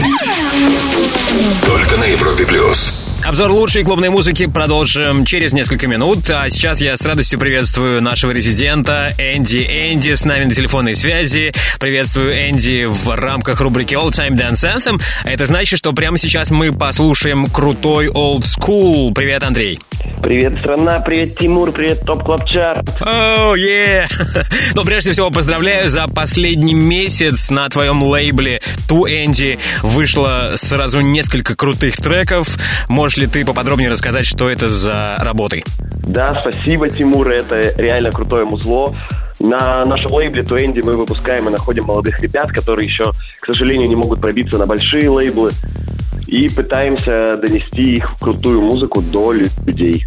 Только 1.65 1.97
на 1.97 2.06
Европе 2.06 2.45
плюс. 2.45 2.98
Обзор 3.30 3.51
лучшей 3.51 3.84
клубной 3.84 4.10
музыки 4.10 4.47
продолжим 4.47 5.23
через 5.23 5.53
несколько 5.53 5.85
минут. 5.85 6.27
А 6.31 6.49
сейчас 6.49 6.81
я 6.81 6.97
с 6.97 7.06
радостью 7.06 7.38
приветствую 7.38 8.01
нашего 8.01 8.31
резидента 8.31 9.14
Энди. 9.19 9.60
Энди 9.60 10.15
с 10.15 10.26
нами 10.26 10.45
на 10.45 10.53
телефонной 10.56 10.95
связи. 10.95 11.53
Приветствую 11.80 12.49
Энди 12.49 12.85
в 12.85 13.15
рамках 13.15 13.61
рубрики 13.61 13.93
All 13.93 14.10
Time 14.10 14.35
Dance 14.35 14.65
Anthem. 14.65 14.99
А 15.23 15.30
это 15.30 15.45
значит, 15.45 15.77
что 15.77 15.93
прямо 15.93 16.18
сейчас 16.18 16.49
мы 16.49 16.72
послушаем 16.72 17.45
крутой 17.45 18.07
old 18.07 18.45
school. 18.45 19.14
Привет, 19.14 19.43
Андрей. 19.43 19.80
Привет, 20.21 20.59
страна, 20.59 20.99
привет, 20.99 21.37
Тимур, 21.37 21.71
привет, 21.71 22.01
TOP 22.06 22.23
Club 22.23 22.45
Chart. 22.45 22.89
Oh, 23.01 23.56
yeah! 23.56 24.06
Ну, 24.75 24.83
прежде 24.83 25.13
всего, 25.13 25.29
поздравляю 25.29 25.89
за 25.89 26.07
последний 26.07 26.73
месяц 26.73 27.49
на 27.49 27.69
твоем 27.69 28.03
лейбле 28.03 28.61
Ту 28.87 29.07
Энди 29.07 29.57
вышло 29.81 30.53
сразу 30.55 30.99
несколько 30.99 31.55
крутых 31.55 31.95
треков. 31.97 32.47
Можешь 32.89 33.17
ли 33.17 33.27
ты 33.27 33.45
поподробнее 33.45 33.89
рассказать, 33.89 34.25
что 34.25 34.49
это 34.49 34.67
за 34.67 35.15
работы? 35.19 35.63
Да, 36.03 36.37
спасибо, 36.41 36.89
Тимур, 36.89 37.29
это 37.29 37.73
реально 37.81 38.11
крутое 38.11 38.43
музло. 38.43 38.95
На 39.39 39.85
нашем 39.85 40.11
лейбле 40.11 40.43
To 40.43 40.63
Энди 40.63 40.81
мы 40.81 40.97
выпускаем 40.97 41.47
и 41.47 41.51
находим 41.51 41.85
молодых 41.85 42.19
ребят, 42.19 42.51
которые 42.51 42.87
еще, 42.87 43.13
к 43.39 43.45
сожалению, 43.45 43.87
не 43.87 43.95
могут 43.95 44.19
пробиться 44.19 44.57
на 44.57 44.65
большие 44.65 45.09
лейблы. 45.09 45.51
И 46.27 46.49
пытаемся 46.49 47.37
донести 47.37 47.93
их 47.93 48.17
крутую 48.19 48.61
музыку 48.61 49.01
до 49.01 49.31
людей. 49.33 50.05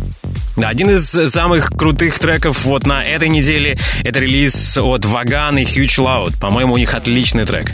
Да, 0.57 0.69
один 0.69 0.91
из 0.91 1.07
самых 1.33 1.71
крутых 1.71 2.19
треков 2.19 2.65
вот 2.65 2.87
на 2.87 3.05
этой 3.05 3.29
неделе 3.29 3.77
это 4.05 4.21
релиз 4.21 4.77
от 4.77 5.05
Ваган 5.07 5.59
и 5.59 5.65
Huge 5.65 5.99
Loud. 5.99 6.41
По-моему, 6.41 6.75
у 6.75 6.77
них 6.77 6.95
отличный 6.95 7.45
трек. 7.45 7.73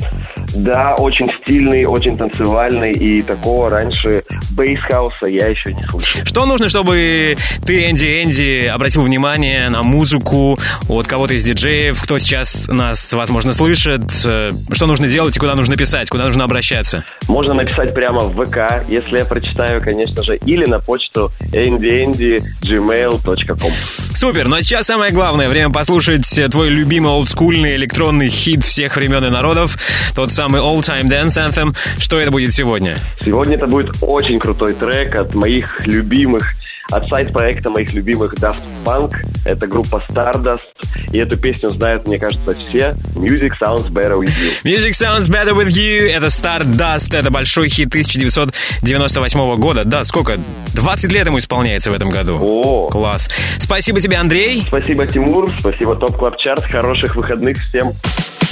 Да, 0.55 0.95
очень 0.97 1.27
стильный, 1.43 1.85
очень 1.85 2.17
танцевальный, 2.17 2.93
и 2.93 3.23
такого 3.23 3.69
раньше 3.69 4.23
бейсхауса 4.53 5.27
я 5.27 5.49
еще 5.49 5.73
не 5.75 5.87
слышал. 5.89 6.25
Что 6.25 6.47
нужно, 6.47 6.69
чтобы 6.69 7.37
ты, 7.67 7.91
Энди 7.91 8.23
Энди, 8.23 8.67
обратил 8.67 9.03
внимание 9.03 9.69
на 9.69 9.83
музыку 9.83 10.59
от 10.89 11.07
кого-то 11.07 11.35
из 11.35 11.45
диджеев, 11.45 12.01
кто 12.01 12.19
сейчас 12.19 12.69
нас, 12.69 13.13
возможно, 13.13 13.53
слышит? 13.53 14.03
Э, 14.25 14.51
Что 14.73 14.87
нужно 14.87 15.09
делать 15.09 15.37
и 15.37 15.41
куда 15.41 15.55
нужно 15.55 15.77
писать, 15.77 16.09
куда 16.09 16.25
нужно 16.25 16.45
обращаться? 16.45 17.05
Можно 17.27 17.55
написать 17.55 17.95
прямо 17.95 18.21
в 18.21 18.38
ВК, 18.45 18.85
если 18.89 19.19
я 19.19 19.25
прочитаю, 19.25 19.81
конечно 19.83 20.23
же, 20.23 20.37
или 20.37 20.65
на 20.65 20.79
почту 20.81 21.33
ndndgmail.com. 21.53 23.73
Супер, 24.15 24.49
ну 24.49 24.57
а 24.57 24.63
сейчас 24.63 24.87
самое 24.87 25.13
главное, 25.13 25.49
время 25.49 25.71
послушать 25.71 26.27
твой 26.51 26.71
любимый 26.71 27.11
олдскульный 27.11 27.77
электронный 27.77 28.29
хит 28.29 28.65
всех 28.65 28.97
времен 28.97 29.25
и 29.25 29.31
народов, 29.31 29.77
тот 30.15 30.33
самый 30.33 30.61
All 30.61 30.81
Time 30.81 31.09
Dance 31.11 31.37
Anthem. 31.37 31.75
Что 31.99 32.21
это 32.21 32.31
будет 32.31 32.55
сегодня? 32.55 32.97
Сегодня 33.21 33.57
это 33.57 33.67
будет 33.67 33.97
очень 34.01 34.39
крутой 34.39 34.75
трек 34.75 35.17
от 35.17 35.35
моих 35.35 35.85
любимых, 35.87 36.55
от 36.91 37.09
сайт-проекта 37.09 37.71
моих 37.71 37.93
любимых 37.93 38.35
Daft 38.35 38.57
Punk. 38.85 39.13
Это 39.45 39.67
группа 39.67 40.03
Stardust. 40.09 40.65
И 41.13 41.19
эту 41.19 41.37
песню 41.37 41.69
знают, 41.71 42.07
мне 42.07 42.19
кажется, 42.19 42.55
все. 42.55 42.97
Music 43.15 43.53
Sounds 43.63 43.91
Better 43.91 44.19
With 44.19 44.29
You. 44.29 44.63
Music 44.65 44.91
Sounds 44.91 45.31
Better 45.31 45.55
With 45.55 45.69
You, 45.69 46.11
это 46.11 46.27
Stardust, 46.27 47.17
это 47.17 47.31
большой 47.31 47.69
хит 47.69 47.89
1998 47.89 49.55
года. 49.57 49.85
Да, 49.85 50.05
сколько? 50.05 50.39
20 50.75 51.13
лет 51.13 51.27
ему 51.27 51.39
исполняется 51.39 51.91
в 51.91 51.95
этом 51.95 52.11
году. 52.11 52.39
О! 52.41 52.89
Класс. 52.89 53.31
Спасибо 53.59 54.01
тебе, 54.01 54.17
Андрей. 54.17 54.63
Спасибо, 54.67 55.07
Тимур. 55.07 55.55
Спасибо, 55.59 55.97
TOP 55.97 56.17
Club 56.17 56.37
Chart. 56.39 56.65
Хороших 56.65 57.17
выходных 57.17 57.59
всем. 57.59 57.93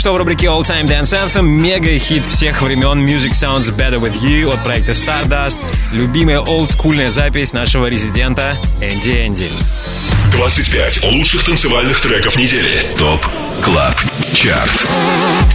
Что 0.00 0.14
в 0.14 0.16
рубрике 0.16 0.46
All 0.46 0.62
Time 0.64 0.88
Dance 0.88 1.12
Anthem 1.12 1.42
мега-хит 1.42 2.24
всех 2.24 2.62
времен 2.62 3.06
Music 3.06 3.32
Sounds 3.32 3.70
Better 3.70 4.00
With 4.00 4.14
You 4.22 4.50
от 4.50 4.64
проекта 4.64 4.92
Stardust. 4.92 5.58
Любимая 5.92 6.40
олдскульная 6.40 7.10
запись 7.10 7.52
нашего 7.52 7.84
резидента 7.86 8.56
Энди 8.80 9.10
Энди. 9.26 9.50
25 10.32 11.04
лучших 11.04 11.44
танцевальных 11.44 12.00
треков 12.00 12.36
недели. 12.38 12.86
ТОП 12.96 13.26
КЛАБ 13.62 13.94
ЧАРТ. 14.32 14.86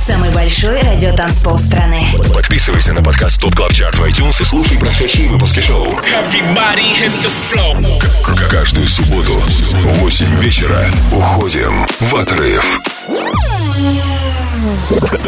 Самый 0.05 0.29
большой 0.29 0.79
радиотанцпол 0.79 1.57
страны. 1.57 2.13
Подписывайся 2.31 2.93
на 2.93 3.01
подкаст 3.01 3.41
ТОП 3.41 3.55
КЛАБ 3.55 3.73
ЧАРТ 3.73 3.95
в 3.97 4.03
iTunes 4.03 4.41
и 4.41 4.45
слушай 4.45 4.77
прошедшие 4.77 5.27
выпуски 5.27 5.61
шоу. 5.61 5.87
Everybody 5.87 6.85
hit 7.01 7.11
the 7.23 7.31
floor. 7.51 7.99
К- 8.21 8.47
Каждую 8.47 8.87
субботу 8.87 9.33
в 9.39 9.99
8 10.01 10.39
вечера 10.39 10.91
уходим 11.11 11.87
в 11.99 12.15
отрыв. 12.15 12.79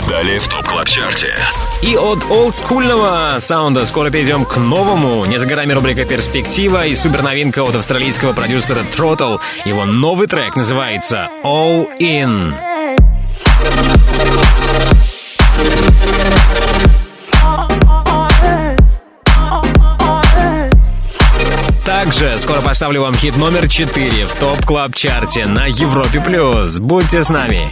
Далее 0.09 0.39
в 0.39 0.47
TOP 0.47 0.65
Club 0.67 0.87
Chart 0.87 1.22
е. 1.22 1.35
И 1.81 1.95
от 1.95 2.23
олдскульного 2.29 3.37
саунда 3.39 3.85
скоро 3.85 4.09
перейдем 4.09 4.45
к 4.45 4.57
новому. 4.57 5.25
Не 5.25 5.37
за 5.37 5.45
горами 5.45 5.73
рубрика 5.73 6.05
«Перспектива» 6.05 6.85
и 6.85 6.95
суперновинка 6.95 7.63
от 7.63 7.75
австралийского 7.75 8.33
продюсера 8.33 8.83
Throttle. 8.95 9.39
Его 9.65 9.85
новый 9.85 10.27
трек 10.27 10.55
называется 10.55 11.29
«All 11.43 11.87
In». 11.99 12.55
Также 21.85 22.37
скоро 22.39 22.61
поставлю 22.61 23.01
вам 23.01 23.15
хит 23.15 23.37
номер 23.37 23.67
4 23.67 24.25
в 24.25 24.33
TOP 24.33 24.65
Club 24.65 24.95
Chart 24.95 25.37
е 25.37 25.45
на 25.45 25.65
Европе+. 25.67 26.19
плюс. 26.19 26.79
Будьте 26.79 27.23
с 27.23 27.29
нами. 27.29 27.71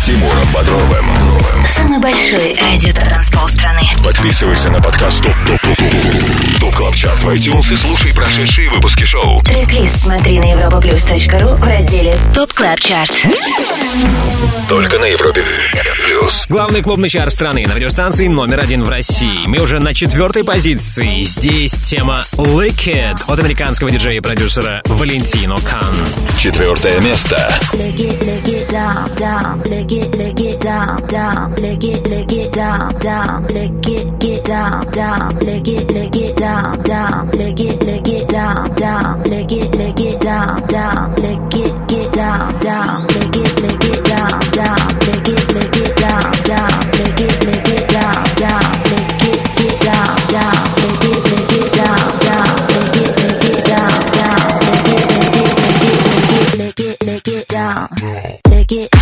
с 0.00 0.02
Тимуром 0.02 0.48
Бодровым. 0.54 1.04
Самый 1.66 1.98
большой 1.98 2.54
радиотанцпол 2.54 3.48
страны. 3.48 3.82
Подписывайся 4.02 4.70
на 4.70 4.80
подкаст 4.80 5.22
TOP 5.22 5.34
TOP 5.46 5.60
TOP 5.60 5.76
TOP 5.76 6.60
TOP 6.60 6.74
Club 6.74 6.94
Chart 6.94 7.18
в 7.18 7.28
iTunes 7.28 7.72
и 7.72 7.76
слушай 7.76 8.14
прошедшие 8.14 8.70
выпуски 8.70 9.02
шоу. 9.02 9.40
Трек-лист 9.40 10.00
смотри 10.00 10.38
на 10.38 10.52
europaplus.ru 10.52 11.56
в 11.56 11.64
разделе 11.64 12.16
TOP 12.34 12.52
Club 12.52 12.80
Chart. 12.80 13.12
Только 14.68 14.98
на 14.98 15.04
Европе 15.04 15.44
Плюс. 16.04 16.46
Главный 16.48 16.82
клубный 16.82 17.08
чарт 17.08 17.30
страны 17.30 17.66
на 17.66 17.74
радиостанции 17.74 18.26
номер 18.28 18.60
один 18.60 18.84
в 18.84 18.88
России. 18.88 19.46
Мы 19.46 19.58
уже 19.58 19.80
на 19.80 19.92
четвертой 19.92 20.44
позиции. 20.44 21.22
Здесь 21.22 21.72
тема 21.72 22.22
Lick 22.32 22.86
It 22.86 23.18
от 23.26 23.38
американского 23.38 23.90
диджея 23.90 24.18
и 24.18 24.20
продюсера 24.20 24.80
Valentino 24.86 25.58
Khan. 25.58 25.94
Четвертое 26.38 27.00
место. 27.00 27.36
Lick 27.72 27.96
it, 27.96 28.18
lick 28.22 28.46
it 28.46 28.70
down, 28.70 29.14
down, 29.16 29.60
lick 29.90 30.04
it, 30.04 30.18
lick 30.18 30.40
it 30.40 30.60
down, 30.60 31.04
down, 31.08 31.52
lick 31.56 31.82
it, 31.82 32.06
lick 32.06 32.32
it 32.32 32.52
down, 32.52 32.94
down, 33.00 33.42
lick 33.48 33.88
it, 33.88 34.20
get 34.20 34.44
down, 34.44 34.88
down, 34.92 35.36
lick 35.40 35.66
it, 35.66 35.90
lick 35.90 36.14
it 36.14 36.36
down, 36.36 36.80
down, 36.84 37.28
lick 37.30 37.58
it, 37.58 37.82
lick 37.82 38.06
it 38.06 38.28
down, 38.28 38.72
down, 38.76 39.20
lick 39.24 39.50
it, 39.50 39.74
lick 39.74 39.98
it 39.98 40.20
down, 40.20 40.64
down, 40.68 41.12
lick 41.16 41.40
it, 41.54 41.88
get 41.88 42.12
down, 42.12 42.56
down, 42.60 43.02
lick 43.08 43.36
it, 43.36 43.60
lick 43.62 43.84
it 43.84 44.04
down, 44.04 44.40
down, 44.50 44.86
lick 45.02 45.26
it, 45.26 45.54
lick 45.54 45.74
it 45.74 45.98
down, 45.98 46.30
down, 46.46 46.70
lick 46.94 47.20
it, 47.20 47.44
lick 47.46 47.68
it 47.68 47.88
down, 47.90 48.22
down, 48.38 48.70
lick 48.94 49.26
it, 49.26 49.42
get 49.58 49.80
down, 49.82 50.14
down, 50.30 50.54
lick 50.78 51.02
it, 51.02 51.18
lick 51.34 51.50
it 51.50 51.72
down, 51.74 52.18
down, 52.22 52.54
lick 52.70 52.94
it, 52.94 53.10
lick 53.18 53.42
it 53.42 53.64
down, 53.66 53.98
down, 54.14 54.54
lick 54.70 54.86
it, 54.86 55.06
lick 55.18 55.34
it, 55.34 55.58
lick 56.58 56.78
it, 56.78 56.78
lick 56.78 56.78
it, 56.78 57.02
lick 57.02 57.28
it 57.28 57.48
down, 57.48 57.88
lick 58.48 58.72
it. 58.72 58.99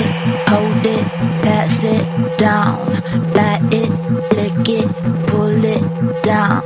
It, 0.00 0.08
hold 0.48 0.86
it, 0.86 1.04
pass 1.44 1.84
it 1.84 2.38
down. 2.38 3.02
Pat 3.34 3.62
it, 3.72 3.90
lick 4.36 4.68
it, 4.68 4.88
pull 5.26 5.64
it 5.64 6.22
down. 6.22 6.62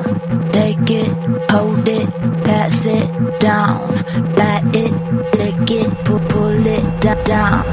Take 0.53 0.91
it, 0.91 1.13
hold 1.51 1.89
it, 1.89 2.09
pass 2.45 2.87
it 2.87 3.41
down. 3.41 4.05
Pat 4.35 4.65
it, 4.75 4.93
lick 5.39 5.71
it, 5.71 5.91
pull, 6.05 6.21
pull 6.31 6.67
it 6.67 6.85
down. 7.25 7.65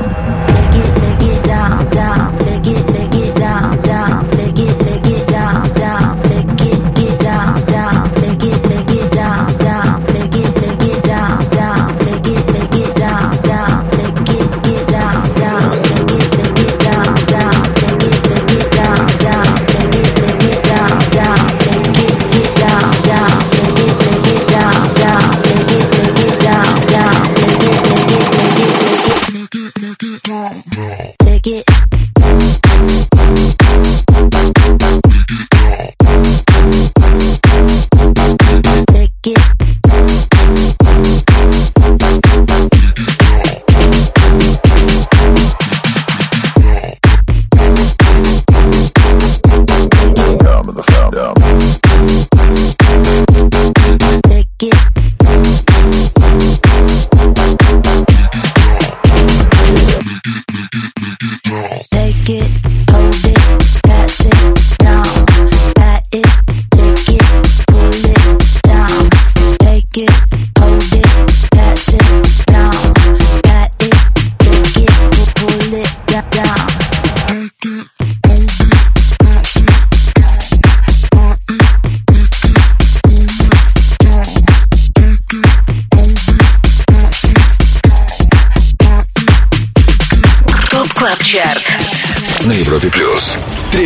Lick 0.54 0.76
it, 0.84 0.92
lick 1.04 1.24
it 1.32 1.44
down, 1.46 1.90
down. 1.90 2.38
Lick 2.40 2.68
it, 2.68 2.86
lick 2.96 3.14
it 3.14 3.36
down, 3.36 3.82
down. 3.82 4.30
Lick 4.32 4.60
it, 4.60 4.76
lick 4.88 5.03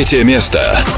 Третье 0.07 0.23
место. 0.23 0.96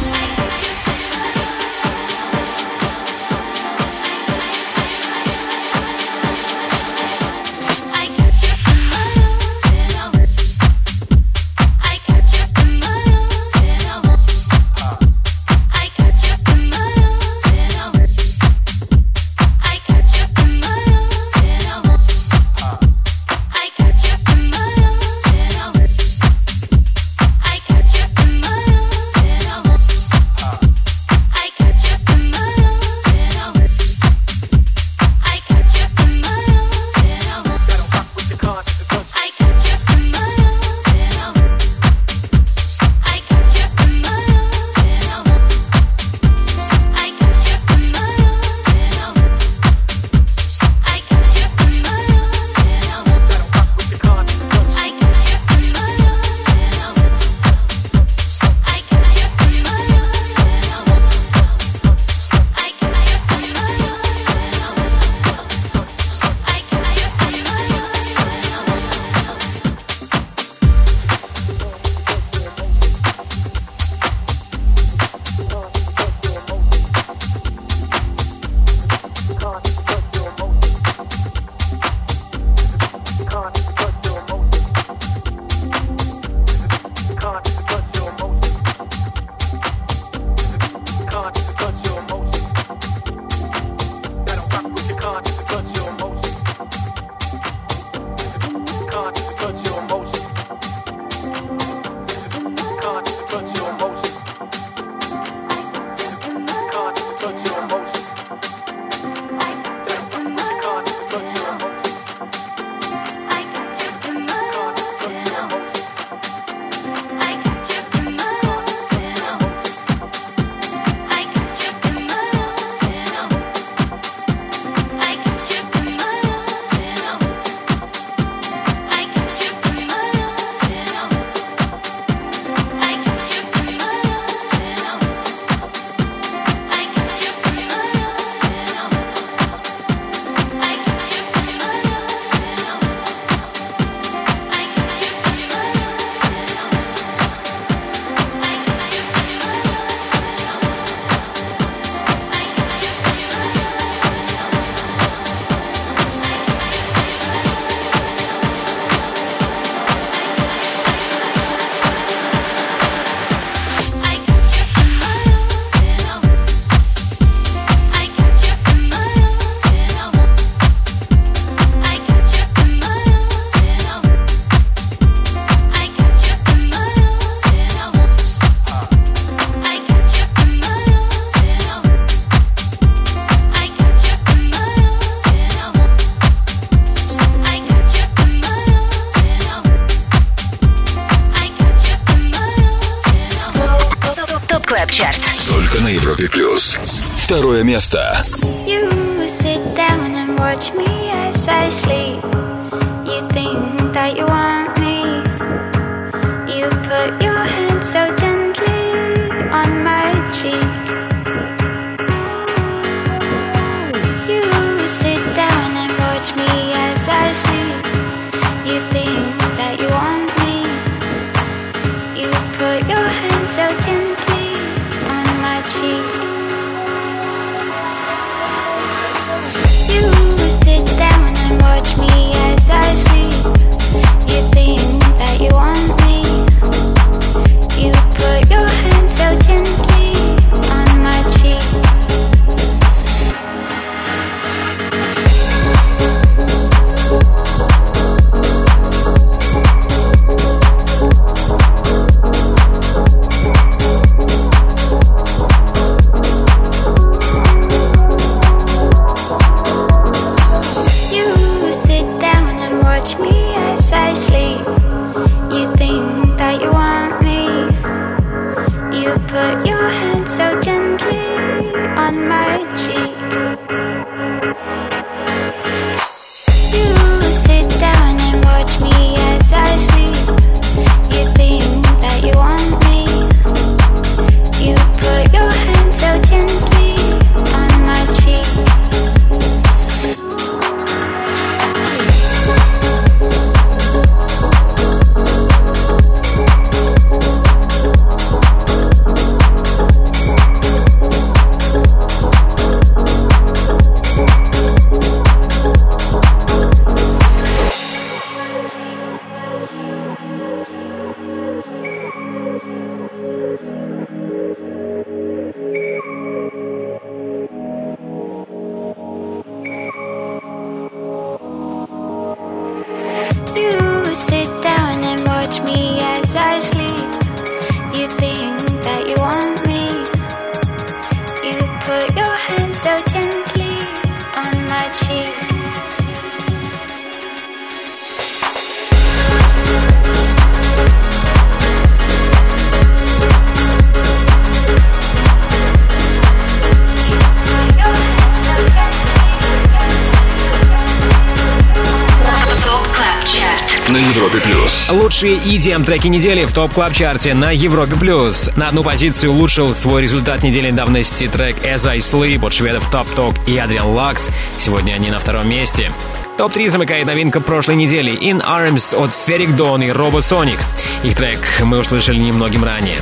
EDM 355.50 355.84
треки 355.84 356.08
недели 356.08 356.46
в 356.46 356.54
TOP 356.54 356.72
Club 356.72 356.94
Chart 356.94 357.27
е 357.27 357.34
на 357.34 357.50
Европе 357.50 357.96
плюс. 357.96 358.52
На 358.56 358.68
одну 358.68 358.84
позицию 358.84 359.32
улучшил 359.32 359.74
свой 359.74 360.04
результат 360.04 360.44
недели 360.44 360.70
давности 360.70 361.28
трек 361.28 361.58
As 361.66 361.90
I 361.90 361.98
Sleep 361.98 362.46
от 362.46 362.54
шведов 362.54 362.88
Top 362.94 363.08
Talk 363.16 363.36
и 363.48 363.56
Adrian 363.56 363.96
Lux. 363.96 364.30
Сегодня 364.60 364.94
они 364.94 365.10
на 365.10 365.18
втором 365.18 365.50
месте. 365.50 365.92
Топ-3 366.38 366.70
замыкает 366.70 367.08
новинка 367.08 367.42
прошлой 367.42 367.76
недели 367.78 368.14
In 368.14 368.46
Arms 368.46 368.96
от 368.96 369.10
Ferreck 369.10 369.58
Dawn 369.58 369.84
и 369.84 369.90
Robosonic. 369.90 370.60
Их 371.02 371.18
трек 371.18 371.40
мы 371.64 371.80
услышали 371.80 372.20
немногим 372.20 372.64
ранее. 372.64 373.00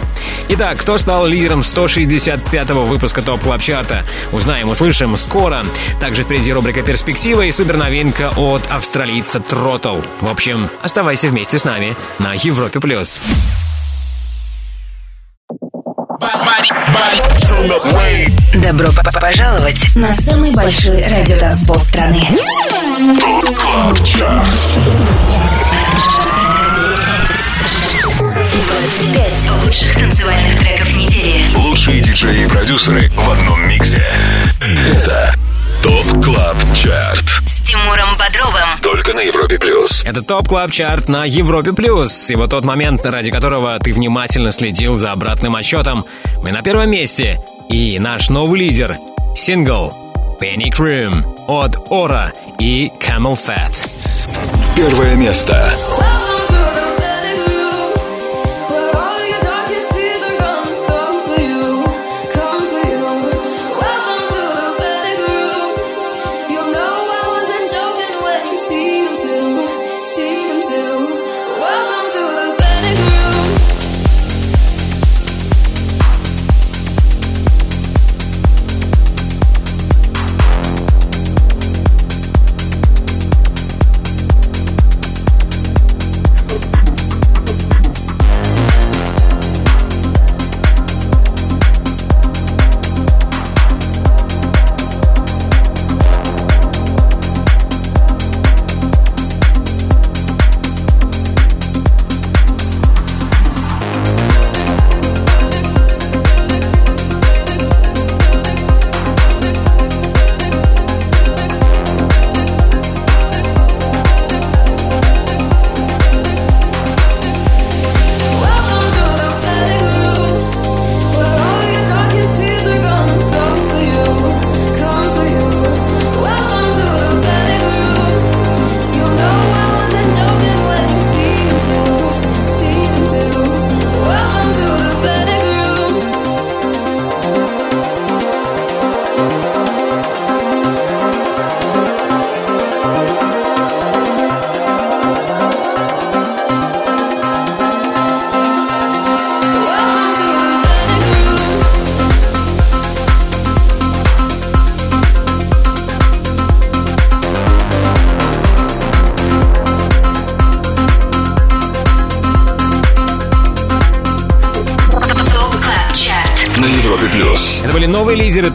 Итак, 0.50 0.80
кто 0.80 0.98
стал 0.98 1.26
лидером 1.28 1.60
165-го 1.60 2.86
выпуска 2.86 3.22
TOP 3.22 3.42
Club 3.42 3.62
Chart 3.62 3.93
а? 3.93 4.06
Узнаем, 4.32 4.70
услышим 4.70 5.18
скоро. 5.18 5.64
Также 6.00 6.24
впереди 6.24 6.54
рубрика 6.54 6.82
«Перспектива» 6.84 7.42
и 7.42 7.52
суперновинка 7.52 8.32
от 8.38 8.62
австралийца 8.72 9.40
Throttle. 9.42 9.98
В 10.22 10.30
общем, 10.30 10.70
оставайся 10.82 11.28
вместе 11.28 11.60
с 11.60 11.66
нами 11.66 11.96
на 12.20 12.34
Европе+. 12.34 12.80
плюс. 12.80 13.24
Добро 18.54 18.88
п- 18.92 19.02
п- 19.04 19.20
пожаловать 19.20 19.96
на 19.96 20.14
самый 20.14 20.52
большой 20.52 21.02
радиотанцпол 21.02 21.76
страны. 21.80 22.28
Club 28.68 28.84
Chart. 29.14 29.48
25 29.48 29.66
лучших 29.66 29.94
танцевальных 29.98 30.60
треков 30.60 30.98
недели. 30.98 31.56
Лучшие 31.56 32.02
диджеи 32.02 32.44
и 32.44 32.48
продюсеры 32.48 33.10
в 33.10 33.30
одном 33.30 33.68
миксе. 33.68 34.06
Это 34.60 35.34
TOP 35.82 36.24
Club 36.24 36.58
Chart. 36.76 37.26
С 37.46 37.66
Тимуром 37.66 38.10
Бодровым. 38.18 38.68
Только 38.82 39.14
на 39.14 39.22
Европе 39.22 39.58
плюс. 39.58 40.04
Это 40.04 40.22
TOP 40.22 40.48
Club 40.48 40.72
Chart 40.72 41.08
на 41.08 41.26
Европе+. 41.26 41.72
плюс. 41.74 42.30
И 42.30 42.36
вот 42.36 42.50
тот 42.50 42.66
момент, 42.66 43.06
ради 43.06 43.32
которого 43.32 43.80
ты 43.80 43.94
внимательно 43.94 44.52
следил 44.52 44.98
за 44.98 45.12
обратным 45.12 45.56
отсчетом. 45.56 46.06
Мы 46.44 46.52
на 46.52 46.62
первом 46.62 46.90
месте. 46.90 47.40
И 47.70 48.00
наш 48.00 48.30
новый 48.30 48.60
лидер— 48.60 48.98
сингл 49.36 49.94
«Penny 50.42 50.72
Cream» 50.72 51.24
от 51.48 51.78
Ора 51.90 52.34
и 52.60 52.92
Camel 53.00 53.38
Fat. 53.38 53.88
Первое 54.76 55.16
место. 55.16 55.74
Европе 55.76 56.27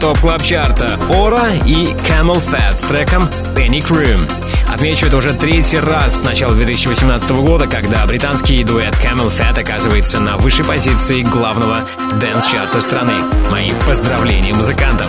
TOP 0.03 0.19
Club 0.19 0.43
Chart 0.43 0.99
а 1.09 1.15
Au/Ra 1.15 1.47
и 1.65 1.85
CamelPhat 1.85 2.75
с 2.75 2.81
треком 2.81 3.29
Panic 3.55 3.87
Room. 3.87 4.29
Отмечу, 4.69 5.05
это 5.05 5.15
уже 5.15 5.31
третий 5.33 5.79
раз 5.79 6.19
с 6.19 6.23
начала 6.23 6.53
2018 6.53 7.31
года, 7.31 7.67
когда 7.67 8.05
британский 8.05 8.65
дуэт 8.65 8.93
CamelPhat 8.95 9.57
оказывается 9.57 10.19
на 10.19 10.35
высшей 10.35 10.65
позиции 10.65 11.21
главного 11.21 11.87
dance 12.19 12.45
-чарта 12.45 12.81
страны. 12.81 13.13
Мои 13.49 13.71
поздравления 13.87 14.53
музыкантам. 14.53 15.07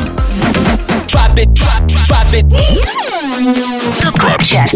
TOP 4.02 4.18
Club 4.18 4.42
Chart. 4.42 4.72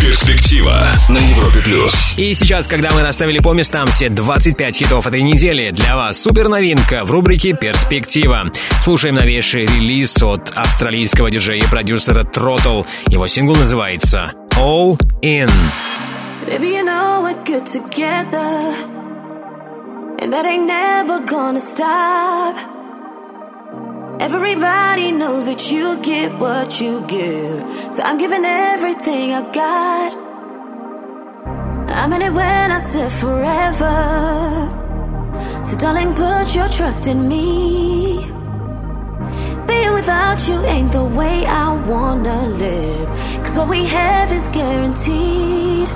Перспектива 0.00 0.86
на 1.10 1.18
Европе 1.18 1.60
плюс. 1.62 1.94
И 2.16 2.32
сейчас, 2.32 2.66
когда 2.66 2.90
мы 2.92 3.02
расставили 3.02 3.38
по 3.40 3.52
местам 3.52 3.86
все 3.88 4.08
25 4.08 4.74
хитов 4.74 5.06
этой 5.06 5.20
недели, 5.20 5.70
для 5.70 5.96
вас 5.96 6.22
супер 6.22 6.48
новинка 6.48 7.04
в 7.04 7.10
рубрике 7.10 7.54
«Перспектива». 7.54 8.50
Слушаем 8.84 9.16
новейший 9.16 9.66
релиз 9.66 10.22
от 10.22 10.50
австралийского 10.54 11.30
диджея 11.30 11.62
и 11.62 11.66
продюсера 11.66 12.24
Throttle. 12.24 12.86
Его 13.08 13.26
сингл 13.26 13.54
называется 13.54 14.32
«All 14.56 14.98
In». 15.22 15.50
Baby, 16.46 16.76
you 16.76 16.84
know 16.84 17.22
we're 17.22 17.44
good 17.44 17.66
together. 17.66 18.74
And 20.20 20.32
that 20.32 20.46
ain't 20.46 20.66
never 20.66 21.20
gonna 21.26 21.60
stop. 21.60 22.71
Everybody 24.34 25.12
knows 25.12 25.44
that 25.44 25.70
you 25.70 25.98
get 25.98 26.38
what 26.38 26.80
you 26.80 27.04
give. 27.06 27.60
So 27.94 28.02
I'm 28.02 28.16
giving 28.16 28.44
everything 28.44 29.32
I 29.32 29.42
got. 29.52 30.10
I 31.90 32.06
mean 32.06 32.22
it 32.22 32.32
when 32.32 32.72
I 32.72 32.78
said 32.78 33.12
forever. 33.12 33.94
So 35.66 35.76
darling, 35.76 36.14
put 36.14 36.54
your 36.54 36.68
trust 36.68 37.06
in 37.06 37.28
me. 37.28 38.24
Being 39.66 39.92
without 39.92 40.48
you 40.48 40.58
ain't 40.64 40.92
the 40.92 41.04
way 41.04 41.44
I 41.44 41.68
wanna 41.86 42.48
live. 42.48 43.08
Cause 43.44 43.58
what 43.58 43.68
we 43.68 43.84
have 43.84 44.32
is 44.32 44.48
guaranteed. 44.48 45.90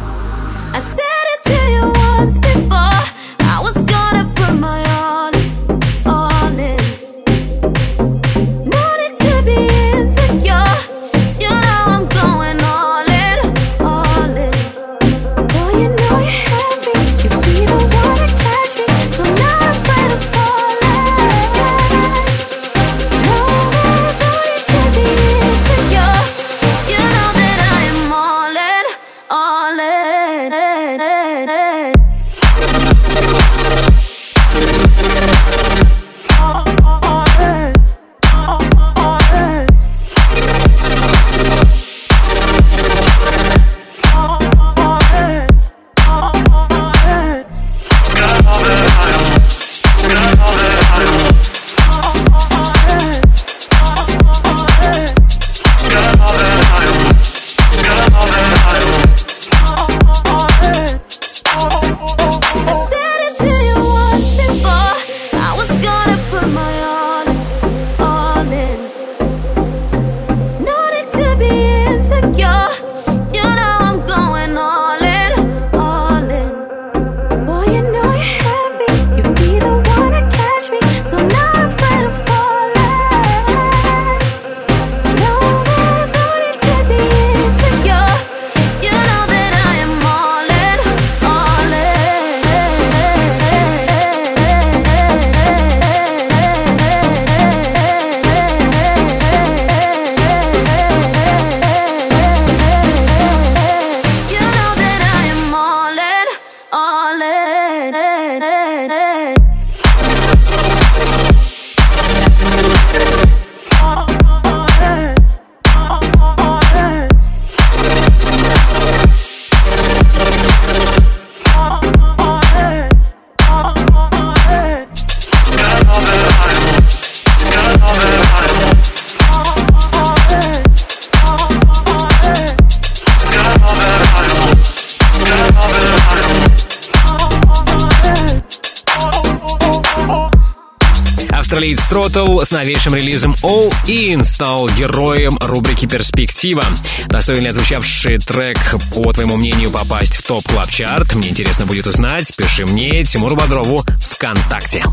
Throttle 141.97 142.43
с 142.43 142.51
новейшим 142.51 142.95
релизом 142.95 143.35
All 143.43 143.73
In 143.87 144.23
стал 144.23 144.69
героем 144.69 145.39
рубрики 145.41 145.87
«Перспектива». 145.87 146.63
Достойный 147.07 147.45
ли 147.45 147.49
отзвучавший 147.49 148.19
трек, 148.19 148.59
по 148.93 149.15
твоему 149.15 149.39
мнению, 149.39 149.71
попасть 149.71 150.15
в 150.17 150.23
TOP 150.23 150.47
Club 150.47 150.69
Chart 150.69 151.15
Мне 151.15 151.31
интересно 151.31 151.65
будет 151.65 151.87
узнать. 151.87 152.37
Пиши 152.37 152.67
мне, 152.67 153.03
Тимуру 153.05 153.35
Бодрову, 153.35 153.83
ВКонтакте. 154.11 154.85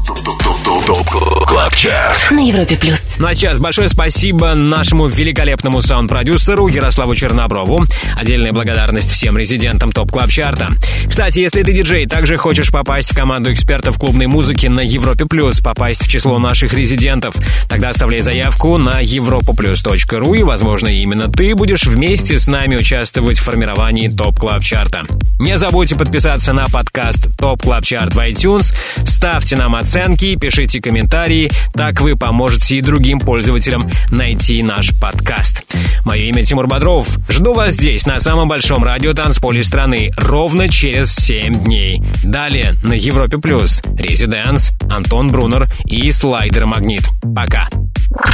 На 2.32 2.48
Европе 2.48 2.78
плюс. 2.78 3.03
Ну 3.20 3.28
а 3.28 3.34
сейчас 3.36 3.60
большое 3.60 3.90
спасибо 3.90 4.56
нашему 4.56 5.08
великолепному 5.08 5.82
саунд-продюсеру 5.82 6.68
Ярославу 6.68 7.14
Черноброву. 7.14 7.86
Отдельная 8.16 8.52
благодарность 8.52 9.12
всем 9.12 9.38
резидентам 9.38 9.92
TOP 9.92 10.12
Club 10.12 10.30
Chart 10.30 10.58
а. 10.58 10.70
Кстати, 11.08 11.40
если 11.40 11.62
ты 11.62 11.74
диджей, 11.74 12.08
также 12.08 12.38
хочешь 12.38 12.72
попасть 12.72 13.12
в 13.12 13.16
команду 13.16 13.54
экспертов 13.54 14.00
клубной 14.00 14.26
музыки 14.26 14.66
на 14.66 14.80
Европе 14.80 15.26
Плюс, 15.26 15.60
попасть 15.60 16.04
в 16.06 16.10
число 16.10 16.40
наших 16.40 16.74
резидентов, 16.74 17.36
тогда 17.70 17.90
оставляй 17.90 18.22
заявку 18.22 18.78
на 18.78 19.04
europaplus.ru 19.04 20.38
и, 20.38 20.44
возможно, 20.44 20.88
именно 20.88 21.32
ты 21.32 21.54
будешь 21.54 21.86
вместе 21.86 22.40
с 22.40 22.48
нами 22.48 22.78
участвовать 22.78 23.38
в 23.38 23.44
формировании 23.44 24.08
TOP 24.08 24.40
Club 24.40 24.64
Chart 24.64 24.92
а. 24.92 25.04
Не 25.40 25.58
забудьте 25.58 25.96
подписаться 25.96 26.52
на 26.54 26.66
подкаст 26.66 27.38
TOP 27.38 27.62
Club 27.62 27.86
Chart 27.86 28.16
в 28.16 28.20
iTunes, 28.20 28.74
ставьте 29.06 29.56
нам 29.56 29.76
оценки, 29.76 30.36
пишите 30.36 30.82
комментарии, 30.82 31.52
так 31.74 32.02
вы 32.02 32.16
поможете 32.16 32.78
и 32.78 32.82
другим 33.04 33.20
пользователям 33.20 33.86
найти 34.12 34.64
наш 34.64 34.98
подкаст. 34.98 35.66
Мое 36.06 36.22
имя 36.22 36.46
Тимур 36.46 36.68
Бодров. 36.68 37.06
Жду 37.28 37.54
вас 37.54 37.74
здесь, 37.74 38.06
на 38.06 38.18
самом 38.22 38.48
большом 38.48 38.82
радио 38.82 39.14
танцполе 39.14 39.62
страны, 39.62 40.14
ровно 40.16 40.70
через 40.70 41.14
7 41.14 41.66
дней. 41.66 42.02
Далее 42.24 42.76
на 42.82 42.94
Европе 42.94 43.40
Плюс. 43.40 43.82
ResiDANCE, 43.98 44.72
Антон 44.90 45.28
Брунер 45.28 45.68
и 45.84 46.14
Slider & 46.14 46.66
Magnit. 46.66 47.04
Пока. 47.36 47.68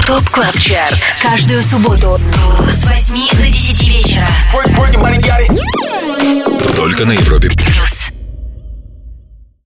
TOP 0.05 0.29
Club 0.29 0.55
Chart. 0.59 1.01
Каждую 1.19 1.63
субботу 1.63 2.21
с 2.69 2.85
8 2.85 3.39
до 3.39 3.49
10 3.49 3.87
вечера. 3.87 4.27
Только 6.75 7.05
на 7.07 7.13
Европе 7.13 7.49
плюс. 7.49 8.18